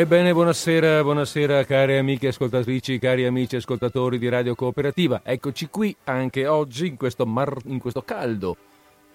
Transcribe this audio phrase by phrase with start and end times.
[0.00, 5.20] Ebbene, buonasera, buonasera cari amiche ascoltatrici, cari amici ascoltatori di Radio Cooperativa.
[5.22, 8.56] Eccoci qui anche oggi in questo, mar- in questo caldo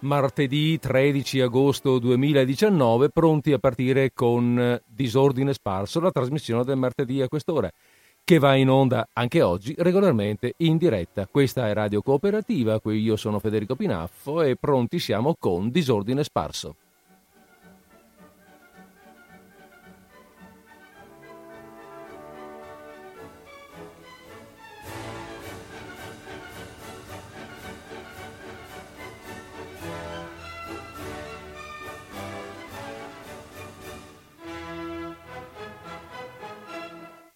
[0.02, 7.28] martedì 13 agosto 2019, pronti a partire con Disordine Sparso, la trasmissione del martedì a
[7.28, 7.68] quest'ora,
[8.24, 11.26] che va in onda anche oggi regolarmente in diretta.
[11.26, 16.76] Questa è Radio Cooperativa, qui io sono Federico Pinaffo e pronti siamo con Disordine Sparso.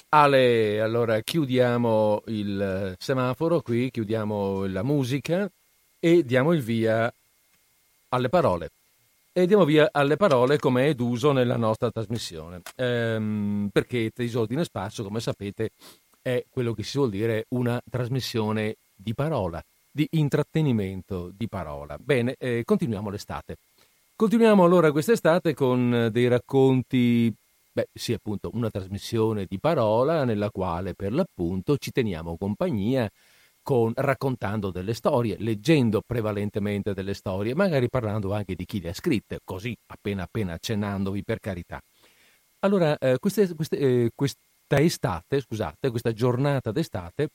[0.09, 5.49] Ale, allora chiudiamo il semaforo qui, chiudiamo la musica
[5.99, 7.13] e diamo il via
[8.09, 8.71] alle parole.
[9.31, 12.61] E diamo via alle parole come è d'uso nella nostra trasmissione.
[12.75, 15.69] Ehm, perché Tesordine Spazio, come sapete,
[16.23, 21.97] è quello che si vuol dire una trasmissione di parola, di intrattenimento di parola.
[21.99, 23.57] Bene, eh, continuiamo l'estate.
[24.15, 27.31] Continuiamo allora quest'estate con dei racconti
[27.79, 33.09] Beh, sì, appunto, una trasmissione di parola nella quale per l'appunto ci teniamo compagnia
[33.61, 38.93] con, raccontando delle storie, leggendo prevalentemente delle storie, magari parlando anche di chi le ha
[38.93, 41.79] scritte, così appena appena accennandovi per carità.
[42.59, 44.37] Allora, eh, queste, queste, eh, questa
[44.71, 47.29] estate, scusate, questa giornata d'estate,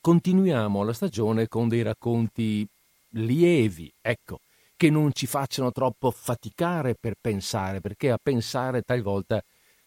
[0.00, 2.66] continuiamo la stagione con dei racconti
[3.10, 4.38] lievi, ecco,
[4.76, 9.42] che non ci facciano troppo faticare per pensare, perché a pensare talvolta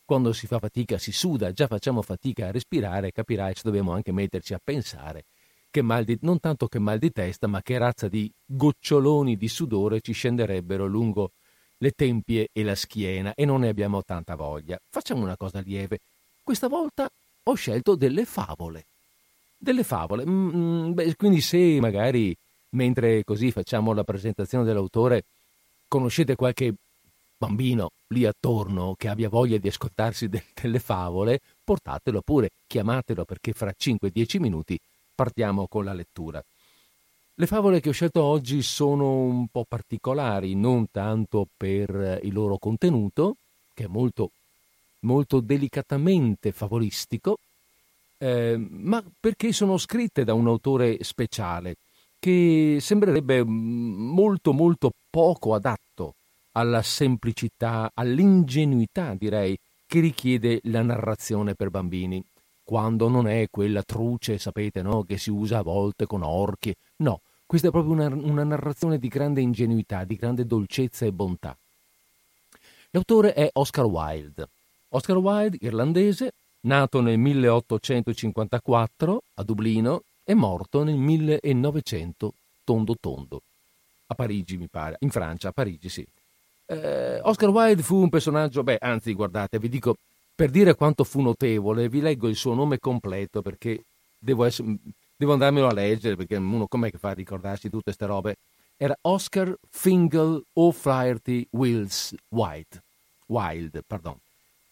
[0.05, 4.11] quando si fa fatica si suda, già facciamo fatica a respirare, capirai se dobbiamo anche
[4.11, 5.25] metterci a pensare
[5.69, 9.47] che mal di, non tanto che mal di testa, ma che razza di goccioloni di
[9.47, 11.31] sudore ci scenderebbero lungo
[11.77, 14.79] le tempie e la schiena e non ne abbiamo tanta voglia.
[14.89, 15.99] Facciamo una cosa lieve.
[16.43, 17.09] Questa volta
[17.43, 18.85] ho scelto delle favole.
[19.57, 20.25] Delle favole.
[20.25, 22.35] Mm, mm beh, quindi se magari
[22.77, 25.23] mentre così facciamo la presentazione dell'autore,
[25.87, 26.73] conoscete qualche
[27.37, 33.51] bambino lì attorno che abbia voglia di ascoltarsi de- delle favole, portatelo pure, chiamatelo perché
[33.51, 34.79] fra 5-10 minuti
[35.13, 36.43] partiamo con la lettura.
[37.39, 42.57] Le favole che ho scelto oggi sono un po' particolari, non tanto per il loro
[42.57, 43.35] contenuto,
[43.73, 44.31] che è molto,
[45.01, 47.37] molto delicatamente favolistico,
[48.17, 51.75] eh, ma perché sono scritte da un autore speciale
[52.27, 56.15] che sembrerebbe mm, molto molto poco adatto
[56.51, 62.21] alla semplicità, all'ingenuità direi, che richiede la narrazione per bambini,
[62.63, 65.03] quando non è quella truce, sapete, no?
[65.03, 66.75] che si usa a volte con orchi.
[66.97, 71.57] No, questa è proprio una, una narrazione di grande ingenuità, di grande dolcezza e bontà.
[72.89, 74.49] L'autore è Oscar Wilde.
[74.89, 82.33] Oscar Wilde, irlandese, nato nel 1854 a Dublino è morto nel 1900
[82.65, 83.41] tondo tondo.
[84.07, 84.97] A Parigi, mi pare.
[84.99, 86.05] In Francia, a Parigi, sì.
[86.65, 89.95] Eh, Oscar Wilde fu un personaggio, beh, anzi, guardate, vi dico,
[90.35, 93.85] per dire quanto fu notevole, vi leggo il suo nome completo perché
[94.19, 94.75] devo, essere,
[95.15, 98.35] devo andarmelo a leggere, perché uno com'è che fa a ricordarsi tutte queste robe?
[98.75, 102.83] Era Oscar Fingal O'Flaherty Wills White.
[103.27, 104.17] Wild, pardon.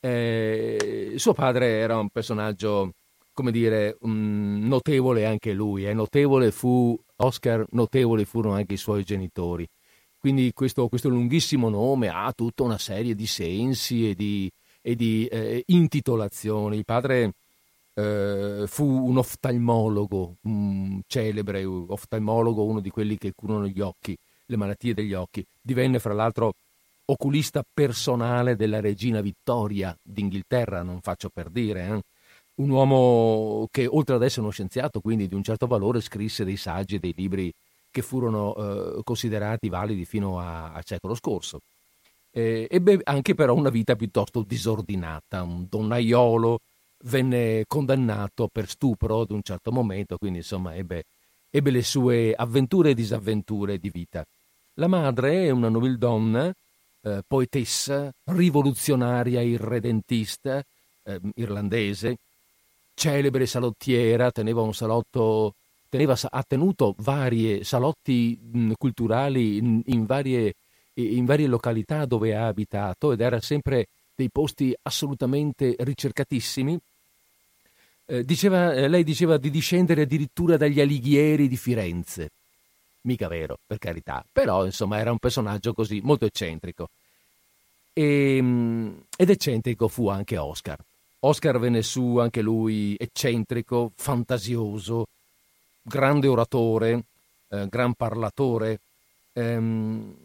[0.01, 2.91] Eh, suo padre era un personaggio
[3.35, 5.93] come dire, um, notevole anche lui, eh?
[5.93, 9.67] notevole fu Oscar, notevoli furono anche i suoi genitori.
[10.17, 14.49] Quindi questo, questo lunghissimo nome ha tutta una serie di sensi e di,
[14.81, 16.77] e di eh, intitolazioni.
[16.77, 17.33] Il padre
[17.93, 24.55] eh, fu un oftalmologo, un celebre oftalmologo, uno di quelli che curano gli occhi, le
[24.55, 25.45] malattie degli occhi.
[25.61, 26.53] Divenne fra l'altro
[27.07, 32.01] oculista personale della regina Vittoria d'Inghilterra, non faccio per dire, eh?
[32.55, 36.57] Un uomo che oltre ad essere uno scienziato, quindi di un certo valore, scrisse dei
[36.57, 37.53] saggi e dei libri
[37.91, 41.61] che furono eh, considerati validi fino al secolo scorso.
[42.31, 46.59] Eh, ebbe anche però una vita piuttosto disordinata, un donnaiolo,
[47.05, 51.05] venne condannato per stupro ad un certo momento, quindi insomma ebbe,
[51.49, 54.25] ebbe le sue avventure e disavventure di vita.
[54.75, 56.53] La madre è una nobildonna,
[57.01, 60.61] eh, poetessa, rivoluzionaria irredentista,
[61.03, 62.17] eh, irlandese,
[62.95, 65.53] celebre salottiera, teneva un salotto,
[65.89, 70.55] teneva, ha tenuto vari salotti culturali in, in, varie,
[70.93, 76.79] in varie località dove ha abitato ed era sempre dei posti assolutamente ricercatissimi.
[78.07, 82.29] Eh, diceva, eh, lei diceva di discendere addirittura dagli alighieri di Firenze.
[83.01, 86.89] Mica vero, per carità, però insomma era un personaggio così molto eccentrico.
[87.93, 90.77] E, mm, ed eccentrico fu anche Oscar.
[91.25, 95.07] Oscar venne su anche lui eccentrico, fantasioso,
[95.81, 97.05] grande oratore,
[97.49, 98.79] eh, gran parlatore,
[99.33, 100.15] ehm,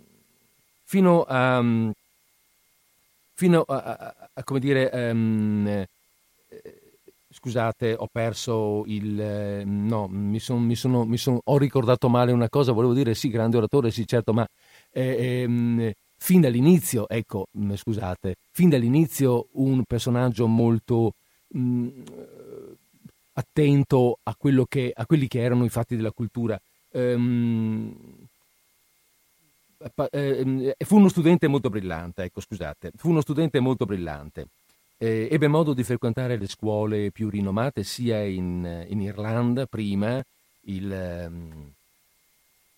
[0.85, 1.62] fino a,
[3.35, 5.88] fino a, a, a come dire, um, eh,
[7.31, 9.19] scusate, ho perso il...
[9.20, 13.14] Eh, no, mi son, mi sono, mi son, ho ricordato male una cosa, volevo dire
[13.14, 14.46] sì, grande oratore, sì, certo, ma
[14.93, 21.14] eh, ehm, fin dall'inizio, ecco, mm, scusate, fin dall'inizio un personaggio molto
[21.49, 21.88] mh, mm,
[23.32, 24.37] attento a,
[24.69, 26.61] che, a, quelli che erano i fatti della cultura.
[26.93, 27.94] Ehm,
[30.11, 34.49] eh, fu uno studente molto brillante, ecco, scusate, fu uno studente molto brillante.
[34.99, 40.22] Eh, ebbe modo di frequentare le scuole più rinomate sia in, in Irlanda prima,
[40.64, 41.72] il, um,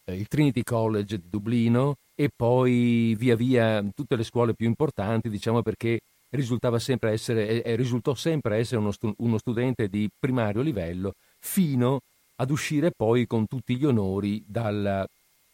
[0.05, 5.63] il, Trinity College di Dublino e poi via via tutte le scuole più importanti, diciamo
[5.63, 6.01] perché
[6.31, 12.01] risultava sempre essere, risultò sempre essere uno, stu- uno studente di primario livello fino
[12.37, 15.07] ad uscire poi con tutti gli onori dalla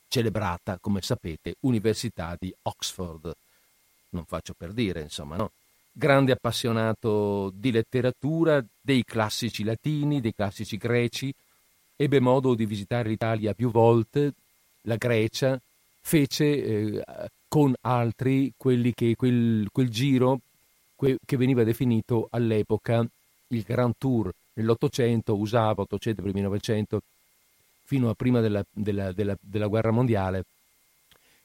[0.09, 3.33] celebrata, come sapete, Università di Oxford.
[4.11, 5.51] Non faccio per dire, insomma, no?
[5.93, 11.35] grande appassionato di letteratura, dei classici latini, dei classici greci,
[11.97, 14.33] ebbe modo di visitare l'Italia più volte,
[14.83, 15.61] la Grecia,
[16.09, 17.05] fece eh,
[17.49, 20.41] con altri che, quel, quel giro
[20.97, 23.07] que, che veniva definito all'epoca
[23.49, 24.33] il Grand Tour.
[24.55, 27.03] Nell'Ottocento usava, 800 primi 900,
[27.85, 30.45] fino a prima della, della, della, della guerra mondiale,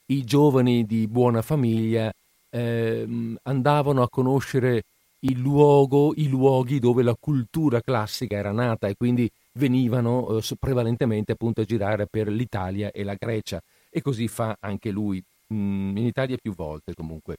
[0.07, 2.11] i giovani di buona famiglia
[2.49, 4.83] eh, andavano a conoscere
[5.19, 11.33] il luogo, i luoghi dove la cultura classica era nata e quindi venivano eh, prevalentemente
[11.33, 13.61] appunto a girare per l'Italia e la Grecia
[13.93, 15.23] e così fa anche lui,
[15.53, 17.37] mm, in Italia più volte comunque.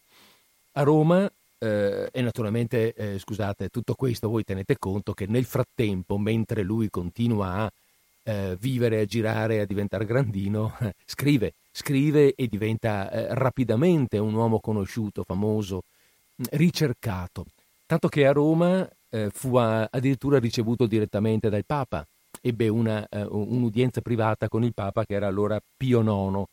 [0.73, 6.19] A Roma eh, e naturalmente, eh, scusate, tutto questo voi tenete conto che nel frattempo,
[6.19, 7.73] mentre lui continua a
[8.25, 14.61] eh, vivere, a girare, a diventare grandino, scrive scrive e diventa eh, rapidamente un uomo
[14.61, 15.83] conosciuto, famoso,
[16.41, 17.47] mm, ricercato,
[17.85, 22.07] tanto che a Roma eh, fu a, addirittura ricevuto direttamente dal Papa,
[22.47, 26.45] ebbe una, eh, un'udienza privata con il Papa che era allora Pio IX,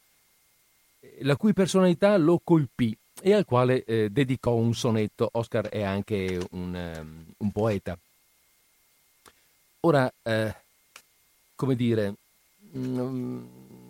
[1.24, 5.28] la cui personalità lo colpì e al quale eh, dedicò un sonetto.
[5.34, 7.98] Oscar è anche un, um, un poeta.
[9.82, 10.56] Ora, eh,
[11.56, 12.14] come dire,
[12.72, 13.46] um,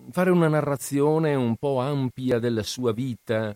[0.09, 3.55] fare una narrazione un po' ampia della sua vita,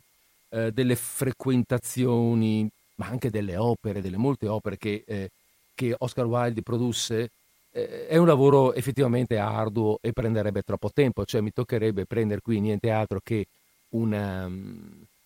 [0.49, 5.31] eh, delle frequentazioni, ma anche delle opere, delle molte opere che, eh,
[5.73, 7.29] che Oscar Wilde produsse, eh,
[7.75, 12.89] è un lavoro effettivamente arduo e prenderebbe troppo tempo, cioè mi toccherebbe prendere qui niente
[12.89, 13.47] altro che
[13.89, 14.49] una,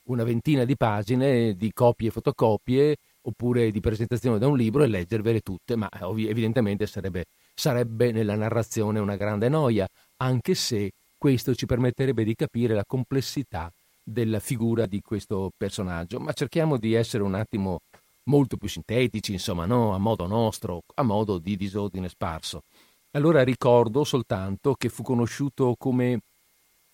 [0.03, 4.87] una ventina di pagine di copie e fotocopie oppure di presentazione da un libro e
[4.87, 9.87] leggervele tutte, ma evidentemente sarebbe, sarebbe nella narrazione una grande noia,
[10.17, 13.71] anche se questo ci permetterebbe di capire la complessità
[14.01, 17.81] della figura di questo personaggio, ma cerchiamo di essere un attimo
[18.29, 19.93] molto più sintetici, insomma, no?
[19.93, 22.63] a modo nostro, a modo di disordine sparso.
[23.11, 26.21] Allora ricordo soltanto che fu conosciuto come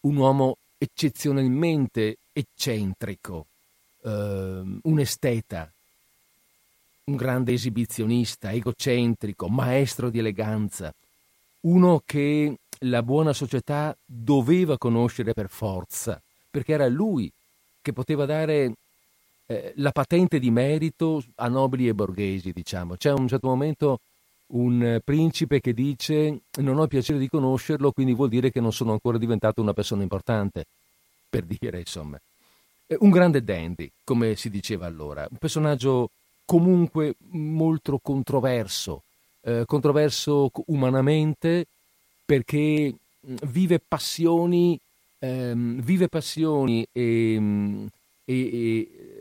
[0.01, 3.45] un uomo eccezionalmente eccentrico,
[4.03, 5.69] eh, un esteta,
[7.05, 10.93] un grande esibizionista, egocentrico, maestro di eleganza,
[11.61, 17.29] uno che la buona società doveva conoscere per forza, perché era lui
[17.81, 18.73] che poteva dare
[19.47, 22.95] eh, la patente di merito a nobili e borghesi, diciamo.
[22.95, 23.99] C'è un certo momento
[24.47, 28.91] un principe che dice non ho piacere di conoscerlo, quindi vuol dire che non sono
[28.91, 30.65] ancora diventato una persona importante,
[31.29, 32.19] per dire insomma.
[32.87, 36.11] Un grande dandy, come si diceva allora, un personaggio
[36.45, 39.01] comunque molto controverso,
[39.41, 41.65] eh, controverso umanamente,
[42.23, 44.79] perché vive passioni,
[45.19, 49.14] ehm, vive passioni e, e, e,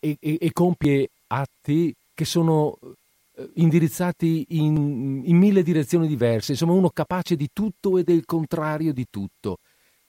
[0.00, 2.76] e, compie atti che sono
[3.36, 8.92] eh, indirizzati in, in, mille direzioni diverse, insomma uno capace di tutto e del contrario
[8.92, 9.58] di tutto.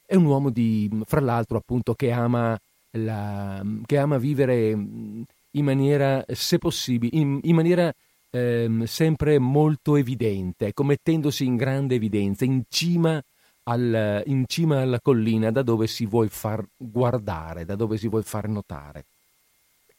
[0.05, 2.57] È un uomo di, fra l'altro appunto che ama,
[2.91, 7.93] la, che ama vivere in maniera, se possibile, in, in maniera
[8.31, 13.21] ehm, sempre molto evidente, ecco, mettendosi in grande evidenza, in cima,
[13.63, 18.23] al, in cima alla collina da dove si vuole far guardare, da dove si vuole
[18.23, 19.05] far notare.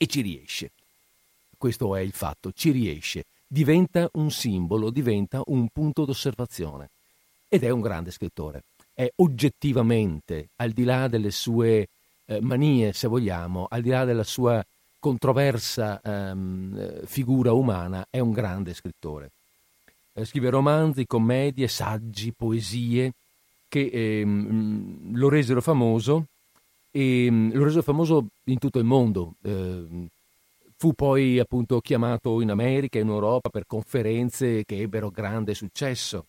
[0.03, 0.73] E ci riesce.
[1.57, 3.27] Questo è il fatto, ci riesce.
[3.47, 6.91] Diventa un simbolo, diventa un punto d'osservazione.
[7.47, 8.65] Ed è un grande scrittore.
[8.93, 11.87] È oggettivamente, al di là delle sue
[12.25, 14.61] eh, manie, se vogliamo, al di là della sua
[14.99, 19.31] controversa ehm, figura umana, è un grande scrittore.
[20.15, 23.13] Eh, scrive romanzi, commedie, saggi, poesie
[23.69, 26.27] che ehm, lo resero famoso
[26.93, 29.35] e ehm, lo resero famoso in tutto il mondo.
[29.43, 30.09] Eh,
[30.77, 36.27] fu poi appunto chiamato in America in Europa per conferenze che ebbero grande successo.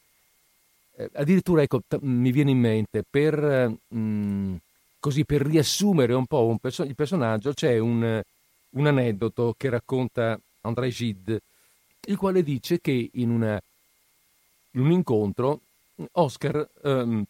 [0.95, 3.35] Eh, addirittura, ecco, t- mi viene in mente, per,
[3.87, 4.55] mh, mm,
[4.99, 8.21] così, per riassumere un po' un perso- il personaggio, c'è un,
[8.69, 11.41] un, aneddoto che racconta André Gide,
[12.05, 13.59] il quale dice che in, una,
[14.71, 15.61] in un incontro
[16.13, 17.23] Oscar um,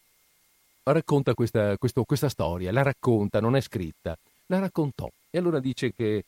[0.91, 5.09] racconta questa, questo, questa storia, la racconta, non è scritta, la raccontò.
[5.29, 6.25] E allora dice che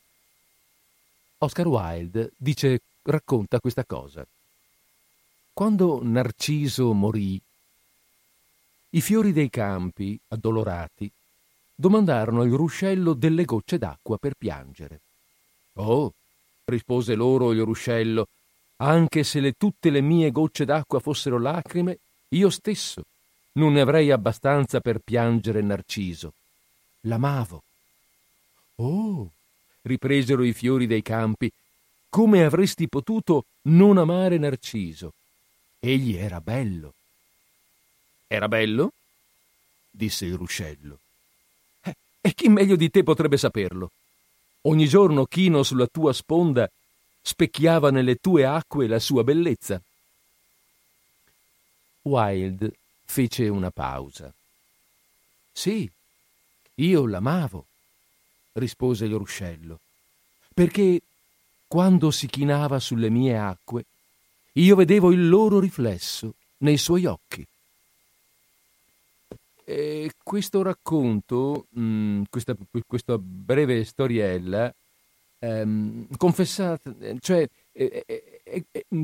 [1.40, 4.26] Oscar Wilde dice, racconta questa cosa.
[5.52, 7.40] Quando Narciso morì,
[8.92, 11.12] i fiori dei campi, addolorati,
[11.76, 15.00] domandarono al ruscello delle gocce d'acqua per piangere.
[15.74, 16.14] Oh,
[16.66, 18.28] rispose loro il ruscello,
[18.78, 23.04] anche se le, tutte le mie gocce d'acqua fossero lacrime, io stesso
[23.56, 26.34] non ne avrei abbastanza per piangere Narciso.
[27.02, 27.62] L'amavo.
[28.76, 29.32] Oh,
[29.84, 31.52] ripresero i fiori dei campi,
[32.10, 35.14] come avresti potuto non amare Narciso?
[35.80, 36.94] Egli era bello.
[38.28, 38.92] Era bello?
[39.90, 41.00] disse il ruscello.
[41.82, 43.92] Eh, e chi meglio di te potrebbe saperlo?
[44.62, 46.70] Ogni giorno chino sulla tua sponda
[47.22, 49.82] specchiava nelle tue acque la sua bellezza.
[52.02, 52.72] Wild
[53.06, 54.34] fece una pausa.
[55.52, 55.90] Sì,
[56.76, 57.66] io l'amavo,
[58.54, 59.80] rispose il ruscello,
[60.54, 61.02] perché
[61.68, 63.86] quando si chinava sulle mie acque,
[64.54, 67.46] io vedevo il loro riflesso nei suoi occhi.
[69.68, 74.74] E questo racconto, mm, questa, questa, breve storiella,
[75.40, 78.04] ehm, confessata, cioè, è,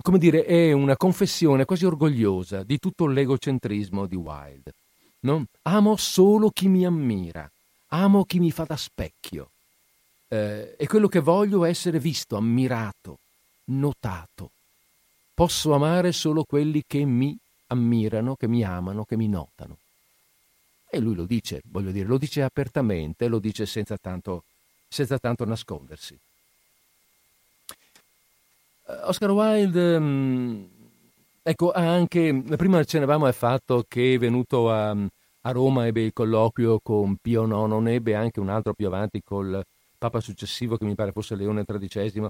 [0.02, 4.74] come dire, è una confessione quasi orgogliosa di tutto l'egocentrismo di Wilde.
[5.22, 5.46] No?
[5.64, 7.50] Amo solo chi mi ammira,
[7.90, 9.50] amo chi mi fa da specchio.
[10.28, 13.18] Eh, e quello che voglio è essere visto, ammirato,
[13.66, 14.52] notato.
[15.34, 19.78] Posso amare solo quelli che mi ammirano, che mi amano, che mi notano.
[20.90, 24.44] E lui lo dice, voglio dire, lo dice apertamente, lo dice senza tanto,
[24.88, 26.18] senza tanto nascondersi.
[28.92, 30.64] Eh, Oscar Wilde, mm,
[31.42, 36.14] ecco, ha anche, prima accennavamo al fatto che è venuto a, a Roma, ebbe il
[36.14, 39.64] colloquio con Pio IX, non ebbe anche un altro più avanti col
[39.98, 42.28] Papa successivo, che mi pare fosse Leone XIII,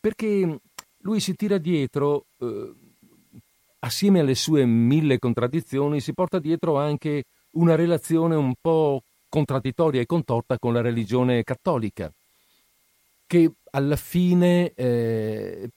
[0.00, 0.58] perché
[1.02, 2.72] lui si tira dietro, eh,
[3.80, 10.06] assieme alle sue mille contraddizioni, si porta dietro anche una relazione un po' contraddittoria e
[10.06, 12.10] contorta con la religione cattolica,
[13.26, 15.68] che alla fine, eh,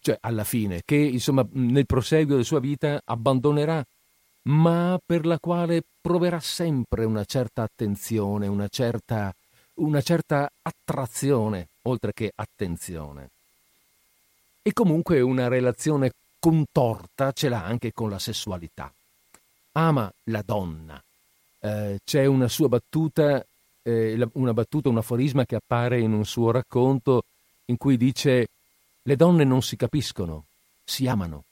[0.00, 3.84] cioè alla fine, che insomma nel proseguio della sua vita abbandonerà,
[4.42, 9.34] ma per la quale proverà sempre una certa attenzione, una certa
[9.76, 13.28] una certa attrazione, oltre che attenzione.
[14.62, 18.92] E comunque una relazione contorta ce l'ha anche con la sessualità.
[19.72, 21.02] Ama la donna.
[21.60, 23.44] Eh, c'è una sua battuta,
[23.86, 27.22] eh, una battuta, un aforisma che appare in un suo racconto
[27.66, 28.48] in cui dice
[29.02, 30.46] le donne non si capiscono,
[30.84, 31.44] si amano.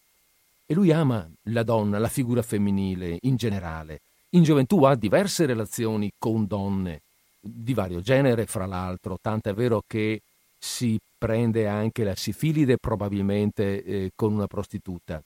[0.67, 4.00] E lui ama la donna, la figura femminile in generale.
[4.31, 7.03] In gioventù ha diverse relazioni con donne,
[7.38, 10.21] di vario genere, fra l'altro, tanto è vero che
[10.59, 15.23] si prende anche la sifilide probabilmente eh, con una prostituta.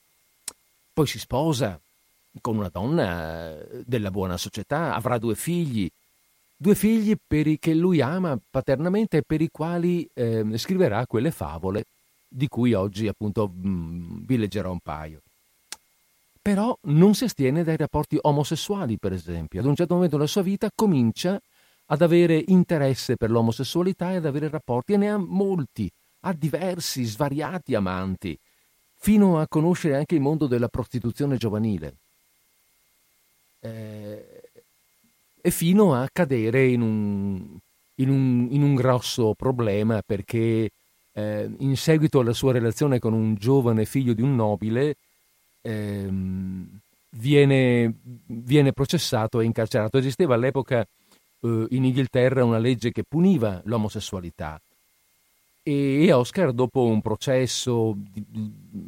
[0.93, 1.79] Poi si sposa
[2.41, 5.89] con una donna eh, della buona società, avrà due figli,
[6.61, 11.85] due figli i che lui ama paternamente e per i quali eh, scriverà quelle favole
[12.27, 15.21] di cui oggi appunto mh, mm, vi leggerò un paio.
[16.41, 19.61] Però non si astiene dai rapporti omosessuali, per esempio.
[19.61, 21.39] Ad un certo momento della sua vita comincia
[21.85, 25.89] ad avere interesse per l'omosessualità e ad avere rapporti, e ne ha molti,
[26.21, 28.37] ha diversi, svariati amanti,
[28.95, 31.95] fino a conoscere anche il mondo della prostituzione giovanile.
[33.61, 34.38] Eh,
[35.41, 37.57] e fino a cadere in un,
[37.95, 40.69] in un, in un grosso problema perché
[41.13, 44.95] eh, in seguito alla sua relazione con un giovane figlio di un nobile
[45.61, 46.79] ehm,
[47.11, 47.93] viene,
[48.25, 49.97] viene processato e incarcerato.
[49.97, 54.59] Esisteva all'epoca eh, in Inghilterra una legge che puniva l'omosessualità.
[55.61, 57.95] E Oscar, dopo un processo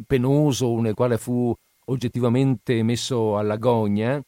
[0.08, 1.55] penoso nel quale fu
[1.86, 4.22] oggettivamente messo alla gogna,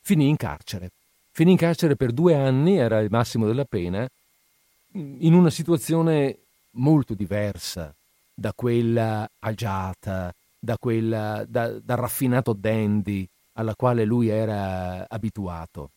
[0.00, 0.90] finì in carcere.
[1.34, 4.08] Finì in carcere per due anni, era il massimo della pena,
[4.92, 6.38] in una situazione
[6.76, 7.92] molto diversa
[8.32, 15.90] da quella agiata, da quella da, da raffinato dandy alla quale lui era abituato.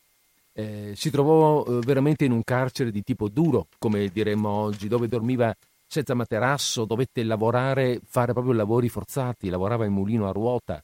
[0.54, 5.08] Eh, si trovò eh, veramente in un carcere di tipo duro, come diremmo oggi, dove
[5.08, 10.84] dormiva senza materasso, dovette lavorare, fare proprio lavori forzati, lavorava in mulino a ruota,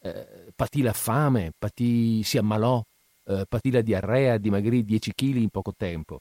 [0.00, 2.80] eh, patì la fame, patì, si ammalò,
[3.30, 6.20] eh, patì la diarrea, dimagrì 10 kg in poco tempo.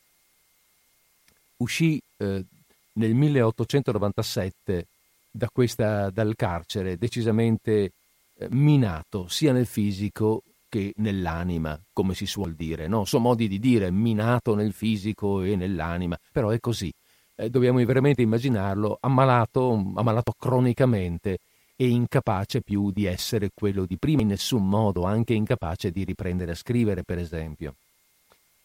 [1.58, 2.46] Uscì eh,
[2.94, 4.86] nel 1897
[5.32, 7.92] da questa, dal carcere decisamente
[8.38, 12.88] eh, minato sia nel fisico che nell'anima, come si suol dire.
[12.88, 13.06] No?
[13.06, 16.92] Sono modi di dire minato nel fisico e nell'anima, però è così.
[17.36, 21.40] Eh, dobbiamo veramente immaginarlo ammalato, ammalato cronicamente
[21.82, 26.52] e incapace più di essere quello di prima, in nessun modo, anche incapace di riprendere
[26.52, 27.76] a scrivere, per esempio,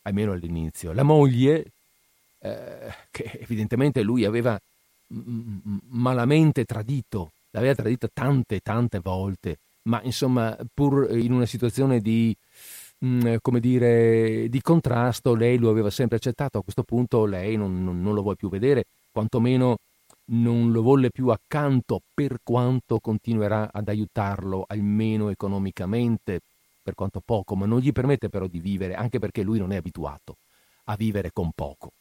[0.02, 0.92] almeno all'inizio.
[0.92, 1.64] La moglie,
[2.40, 4.60] eh, che evidentemente lui aveva
[5.90, 12.36] malamente tradito, l'aveva tradita tante, tante volte, ma insomma, pur in una situazione di,
[12.98, 16.58] come dire, di contrasto, lei lo aveva sempre accettato.
[16.58, 19.76] A questo punto lei non, non, non lo vuole più vedere, quantomeno
[20.26, 26.40] non lo volle più accanto per quanto continuerà ad aiutarlo, almeno economicamente,
[26.82, 29.76] per quanto poco, ma non gli permette però di vivere, anche perché lui non è
[29.76, 30.36] abituato
[30.84, 31.92] a vivere con poco.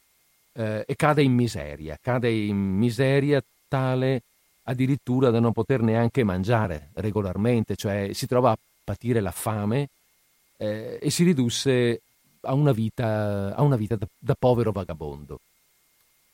[0.52, 4.22] Eh, e cade in miseria, cade in miseria tale
[4.64, 9.88] addirittura da non poter neanche mangiare regolarmente, cioè si trova a patire la fame
[10.56, 12.00] eh, e si ridusse
[12.42, 15.40] a una vita, a una vita da, da povero vagabondo.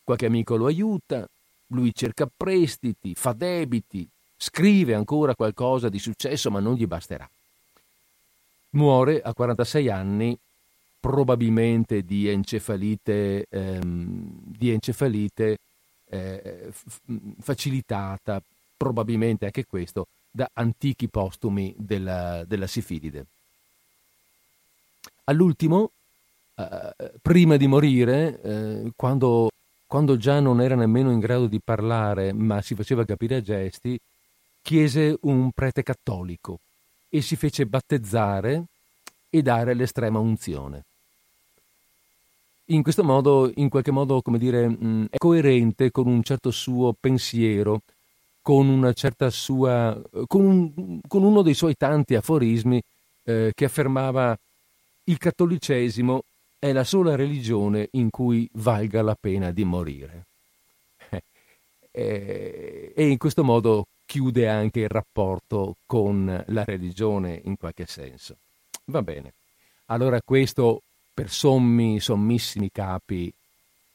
[0.05, 1.27] Qualche amico lo aiuta,
[1.71, 7.29] lui cerca prestiti, fa debiti, scrive ancora qualcosa di successo, ma non gli basterà.
[8.71, 10.39] Muore a 46 anni,
[11.01, 15.59] probabilmente di encefalite, ehm, di encefalite
[16.09, 17.01] eh, f-
[17.41, 18.41] facilitata,
[18.77, 23.27] probabilmente anche questo, da antichi postumi della, della sifilide.
[25.25, 25.91] All'ultimo,
[26.57, 29.51] eh, prima di morire, eh, quando
[29.91, 33.99] quando già non era nemmeno in grado di parlare, ma si faceva capire a gesti,
[34.63, 36.61] chiese un prete cattolico
[37.09, 38.67] e si fece battezzare
[39.29, 40.85] e dare l'estrema unzione.
[42.67, 44.77] In questo modo, in qualche modo, come dire,
[45.11, 47.81] è coerente con un certo suo pensiero,
[48.41, 52.81] con una certa sua, con, un, con uno dei suoi tanti aforismi
[53.25, 54.39] eh, che affermava
[55.03, 56.23] il cattolicesimo
[56.61, 60.27] è la sola religione in cui valga la pena di morire.
[61.91, 68.37] e in questo modo chiude anche il rapporto con la religione in qualche senso.
[68.85, 69.33] Va bene.
[69.87, 70.83] Allora questo
[71.15, 73.33] per sommi, sommissimi capi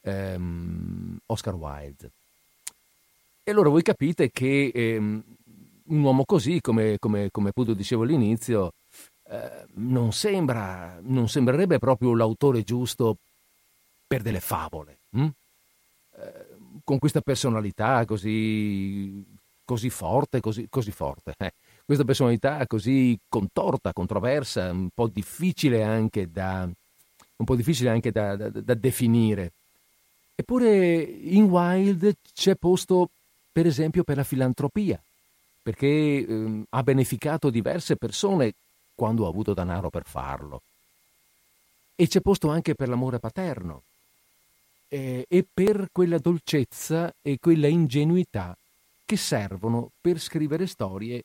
[0.00, 2.10] ehm, Oscar Wilde.
[3.44, 5.22] E allora voi capite che ehm,
[5.84, 8.72] un uomo così, come, come, come appunto dicevo all'inizio,
[9.28, 13.16] eh, non, sembra, non sembrerebbe proprio l'autore giusto
[14.06, 14.98] per delle favole.
[15.10, 15.28] Hm?
[16.18, 16.46] Eh,
[16.84, 19.24] con questa personalità così,
[19.64, 21.52] così forte, così, così forte, eh.
[21.84, 26.68] questa personalità così contorta, controversa, un po' difficile anche da,
[27.36, 29.50] difficile anche da, da, da definire.
[30.36, 33.08] Eppure in Wilde c'è posto,
[33.50, 35.00] per esempio, per la filantropia,
[35.62, 38.52] perché eh, ha beneficato diverse persone
[38.96, 40.62] quando ha avuto denaro per farlo.
[41.94, 43.82] E c'è posto anche per l'amore paterno
[44.88, 48.56] eh, e per quella dolcezza e quella ingenuità
[49.04, 51.22] che servono per scrivere storie,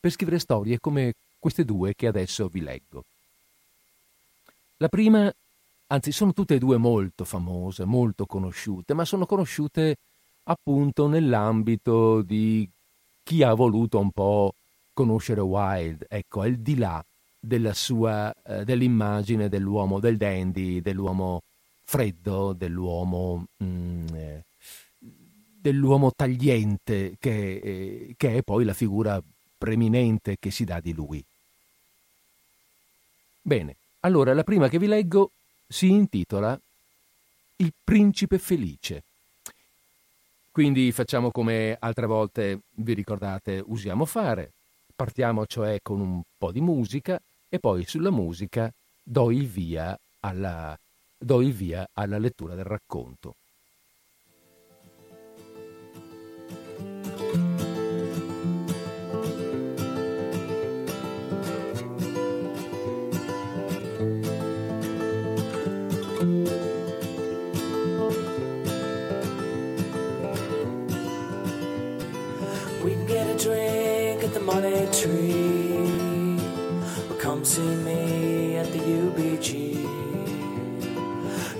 [0.00, 3.04] per scrivere storie come queste due che adesso vi leggo.
[4.78, 5.32] La prima,
[5.88, 9.96] anzi sono tutte e due molto famose, molto conosciute, ma sono conosciute
[10.44, 12.68] appunto nell'ambito di
[13.22, 14.54] chi ha voluto un po'
[14.94, 17.04] conoscere Wilde, ecco, al di là
[17.38, 21.42] della sua, eh, dell'immagine dell'uomo, del dandy, dell'uomo
[21.84, 24.44] freddo, dell'uomo, mm, eh,
[25.60, 29.22] dell'uomo tagliente, che, eh, che è poi la figura
[29.58, 31.22] preeminente che si dà di lui.
[33.42, 35.30] Bene, allora la prima che vi leggo
[35.66, 36.58] si intitola
[37.56, 39.04] Il principe felice.
[40.50, 44.50] Quindi facciamo come altre volte vi ricordate usiamo fare.
[44.96, 50.78] Partiamo cioè con un po' di musica e poi sulla musica do il via alla,
[51.18, 53.34] do il via alla lettura del racconto.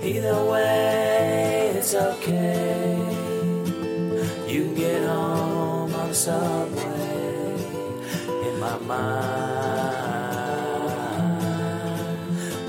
[0.05, 2.95] Either way, it's okay.
[4.47, 7.55] You can get home on the subway.
[8.47, 9.25] In my mind,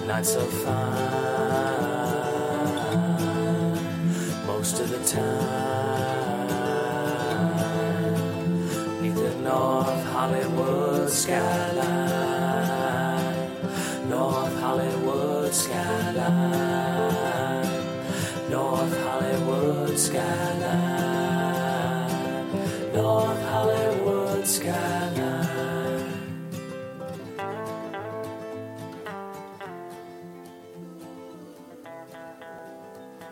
[0.07, 1.27] not so fine.
[4.47, 5.27] Most of the time,
[9.03, 11.76] neath the North Hollywood skyline,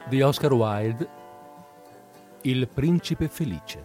[0.09, 1.09] Di Oscar Wilde
[2.40, 3.85] Il principe felice.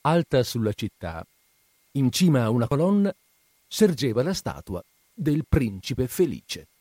[0.00, 1.22] Alta sulla città,
[1.92, 3.14] in cima a una colonna,
[3.68, 6.71] sergeva la statua del principe felice.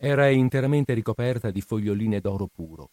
[0.00, 2.88] Era interamente ricoperta di foglioline d'oro puro.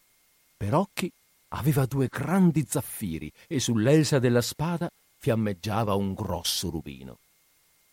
[0.56, 1.10] Per occhi
[1.50, 7.18] aveva due grandi zaffiri e sull'elsa della spada fiammeggiava un grosso rubino.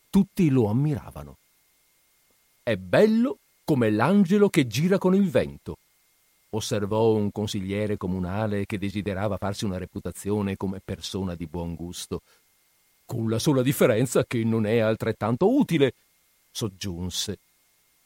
[0.10, 1.38] Tutti lo ammiravano.
[2.64, 5.78] È bello come l'angelo che gira con il vento,
[6.50, 12.22] osservò un consigliere comunale che desiderava farsi una reputazione come persona di buon gusto.
[13.06, 15.94] Con la sola differenza che non è altrettanto utile,
[16.52, 17.38] soggiunse,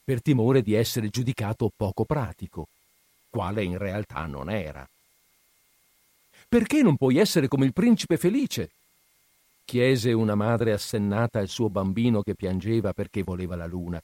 [0.07, 2.69] per timore di essere giudicato poco pratico,
[3.29, 4.87] quale in realtà non era.
[6.47, 8.69] Perché non puoi essere come il principe felice?
[9.65, 14.01] chiese una madre assennata al suo bambino che piangeva perché voleva la luna.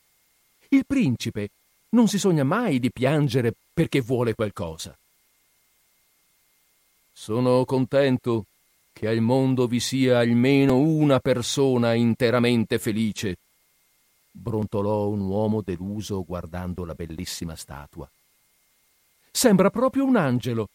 [0.68, 1.52] Il principe
[1.92, 4.94] non si sogna mai di piangere perché vuole qualcosa.
[7.14, 8.44] Sono contento
[8.92, 13.38] che al mondo vi sia almeno una persona interamente felice,
[14.36, 18.10] brontolò un uomo deluso guardando la bellissima statua.
[19.32, 20.68] Sembra proprio un angelo,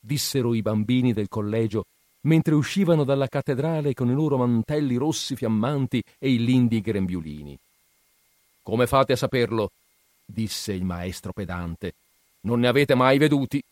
[0.00, 1.84] dissero i bambini del collegio
[2.22, 7.58] mentre uscivano dalla cattedrale con i loro mantelli rossi fiammanti e i lindi grembiulini.
[8.62, 9.70] Come fate a saperlo?
[10.24, 11.92] disse il maestro pedante.
[12.42, 13.62] Non ne avete mai veduti?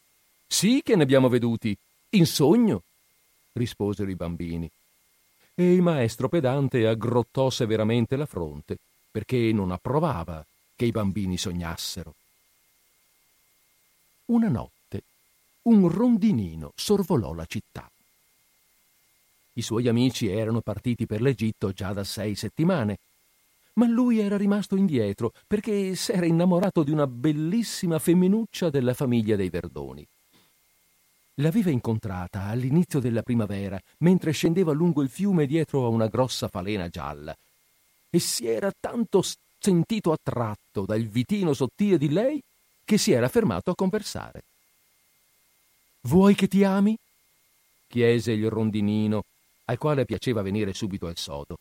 [0.47, 1.75] Sì che ne abbiamo veduti.
[2.11, 2.83] In sogno,
[3.53, 4.71] risposero i bambini.
[5.55, 8.77] E il maestro pedante aggrottò severamente la fronte,
[9.13, 10.45] perché non approvava
[10.75, 12.15] che i bambini sognassero.
[14.27, 15.03] Una notte
[15.63, 17.89] un rondinino sorvolò la città.
[19.53, 22.99] I suoi amici erano partiti per l'Egitto già da sei settimane
[23.75, 29.49] ma lui era rimasto indietro perché s'era innamorato di una bellissima femminuccia della famiglia dei
[29.49, 30.07] Verdoni.
[31.37, 36.89] L'aveva incontrata all'inizio della primavera, mentre scendeva lungo il fiume dietro a una grossa falena
[36.89, 37.35] gialla,
[38.15, 39.25] e si era tanto
[39.59, 42.43] sentito attratto dal vitino sottile di lei
[42.85, 44.43] che si era fermato a conversare.
[46.03, 46.95] Vuoi che ti ami?
[47.89, 49.25] chiese il rondinino,
[49.67, 51.57] al quale piaceva venire subito al sodo.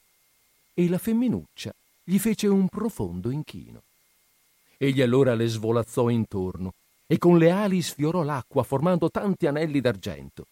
[0.73, 3.81] E la femminuccia gli fece un profondo inchino.
[4.77, 6.73] Egli allora le svolazzò intorno
[7.07, 10.47] e con le ali sfiorò l'acqua formando tanti anelli d'argento.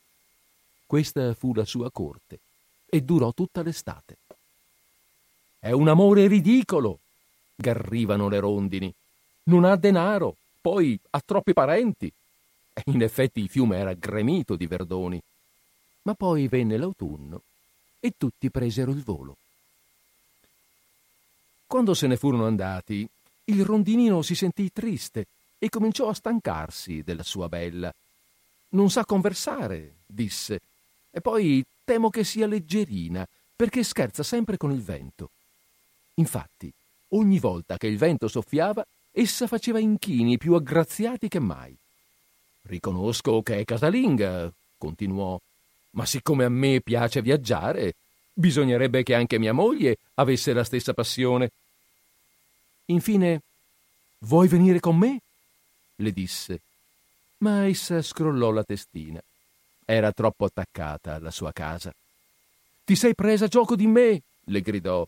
[0.85, 2.39] Questa fu la sua corte
[2.85, 4.15] e durò tutta l'estate.
[5.59, 6.99] È un amore ridicolo,
[7.55, 8.93] garrivano le rondini.
[9.43, 12.11] Non ha denaro, poi ha troppi parenti.
[12.85, 15.21] In effetti il fiume era gremito di verdoni.
[16.03, 17.41] Ma poi venne l'autunno
[17.99, 19.35] e tutti presero il volo.
[21.67, 23.07] Quando se ne furono andati,
[23.45, 25.27] il rondinino si sentì triste
[25.59, 27.93] e cominciò a stancarsi della sua bella.
[28.69, 30.61] Non sa conversare, disse,
[31.11, 35.31] e poi temo che sia leggerina, perché scherza sempre con il vento.
[36.19, 36.71] Infatti,
[37.09, 41.75] ogni volta che il vento soffiava, essa faceva inchini più aggraziati che mai.
[42.63, 45.39] Riconosco che è casalinga, continuò,
[45.91, 47.95] ma siccome a me piace viaggiare,
[48.33, 51.51] bisognerebbe che anche mia moglie avesse la stessa passione.
[52.85, 53.41] Infine,
[54.19, 55.21] vuoi venire con me?
[55.95, 56.59] le disse.
[57.37, 59.21] Ma essa scrollò la testina.
[59.85, 61.93] Era troppo attaccata alla sua casa.
[62.83, 64.21] Ti sei presa gioco di me?
[64.45, 65.07] le gridò.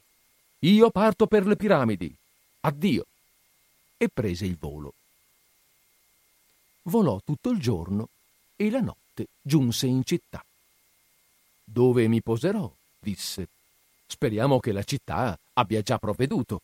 [0.63, 2.13] Io parto per le piramidi.
[2.61, 3.05] Addio.
[3.97, 4.93] E prese il volo.
[6.83, 8.09] Volò tutto il giorno
[8.55, 10.43] e la notte giunse in città.
[11.63, 12.71] Dove mi poserò?
[12.99, 13.47] disse.
[14.05, 16.61] Speriamo che la città abbia già provveduto.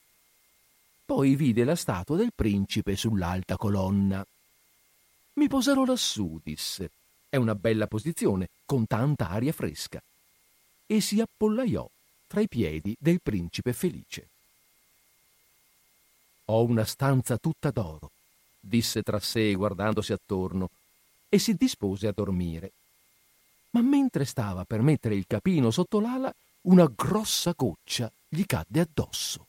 [1.04, 4.24] Poi vide la statua del principe sull'alta colonna.
[5.34, 6.92] Mi poserò lassù, disse.
[7.30, 10.00] È una bella posizione, con tanta aria fresca.
[10.86, 11.90] E si appollaiò
[12.28, 14.28] tra i piedi del principe felice.
[16.46, 18.12] Ho una stanza tutta d'oro,
[18.60, 20.70] disse tra sé guardandosi attorno,
[21.30, 22.72] e si dispose a dormire.
[23.72, 29.46] Ma mentre stava per mettere il capino sotto l'ala, una grossa goccia gli cadde addosso.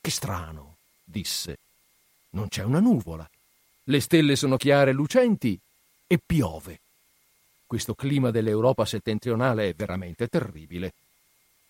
[0.00, 1.58] Che strano, disse.
[2.30, 3.28] Non c'è una nuvola.
[3.84, 5.58] Le stelle sono chiare e lucenti
[6.06, 6.80] e piove.
[7.66, 10.92] Questo clima dell'Europa settentrionale è veramente terribile.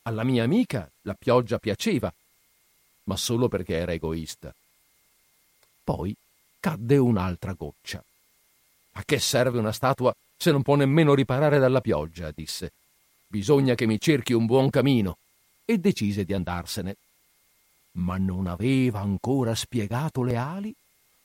[0.06, 2.12] Alla mia amica la pioggia piaceva,
[3.04, 4.54] ma solo perché era egoista.
[5.82, 6.14] Poi
[6.60, 8.02] cadde un'altra goccia.
[8.92, 12.30] A che serve una statua se non può nemmeno riparare dalla pioggia?
[12.30, 12.72] disse.
[13.26, 15.18] Bisogna che mi cerchi un buon camino.
[15.64, 16.96] E decise di andarsene.
[17.92, 20.72] Ma non aveva ancora spiegato le ali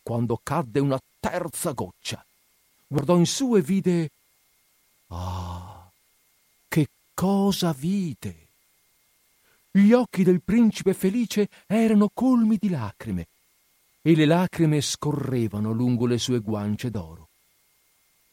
[0.02, 2.26] quando cadde una terza goccia.
[2.88, 4.10] Guardò in su e vide.
[5.10, 5.88] Ah,
[6.68, 8.50] che cosa vide!
[9.74, 13.28] Gli occhi del principe felice erano colmi di lacrime
[14.02, 17.30] e le lacrime scorrevano lungo le sue guance d'oro.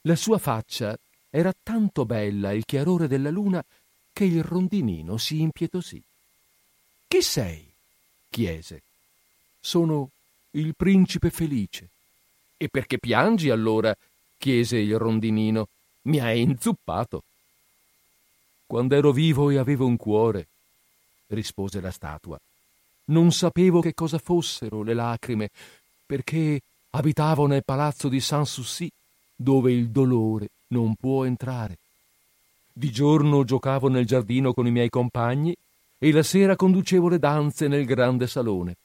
[0.02, 0.98] La sua faccia
[1.30, 3.64] era tanto bella il chiarore della luna
[4.12, 6.02] che il rondinino si impietosì.
[7.06, 7.64] Chi sei?
[8.28, 8.82] chiese.
[9.60, 10.10] Sono
[10.52, 11.88] il principe felice.
[12.56, 13.96] E perché piangi allora?
[14.38, 15.68] chiese il rondinino.
[16.02, 17.22] Mi hai inzuppato.
[18.66, 20.48] Quando ero vivo e avevo un cuore,
[21.28, 22.38] rispose la statua.
[23.06, 25.50] Non sapevo che cosa fossero le lacrime,
[26.04, 26.60] perché
[26.90, 28.90] abitavo nel palazzo di Sanssouci,
[29.34, 31.78] dove il dolore non può entrare.
[32.72, 35.54] Di giorno giocavo nel giardino con i miei compagni
[35.98, 38.76] e la sera conducevo le danze nel grande salone.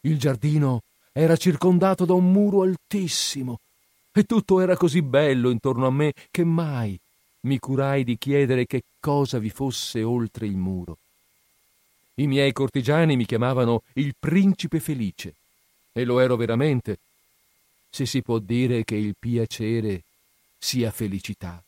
[0.00, 3.58] Il giardino era circondato da un muro altissimo
[4.12, 6.98] e tutto era così bello intorno a me che mai
[7.40, 10.96] mi curai di chiedere che cosa vi fosse oltre il muro.
[12.14, 15.34] I miei cortigiani mi chiamavano il principe felice,
[15.92, 16.98] e lo ero veramente,
[17.90, 20.02] se si può dire che il piacere
[20.58, 21.62] sia felicità.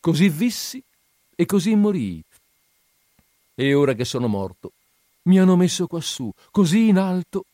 [0.00, 0.82] Così vissi
[1.34, 2.22] e così morii.
[3.54, 4.72] E ora che sono morto,
[5.22, 7.44] mi hanno messo quassù, così in alto,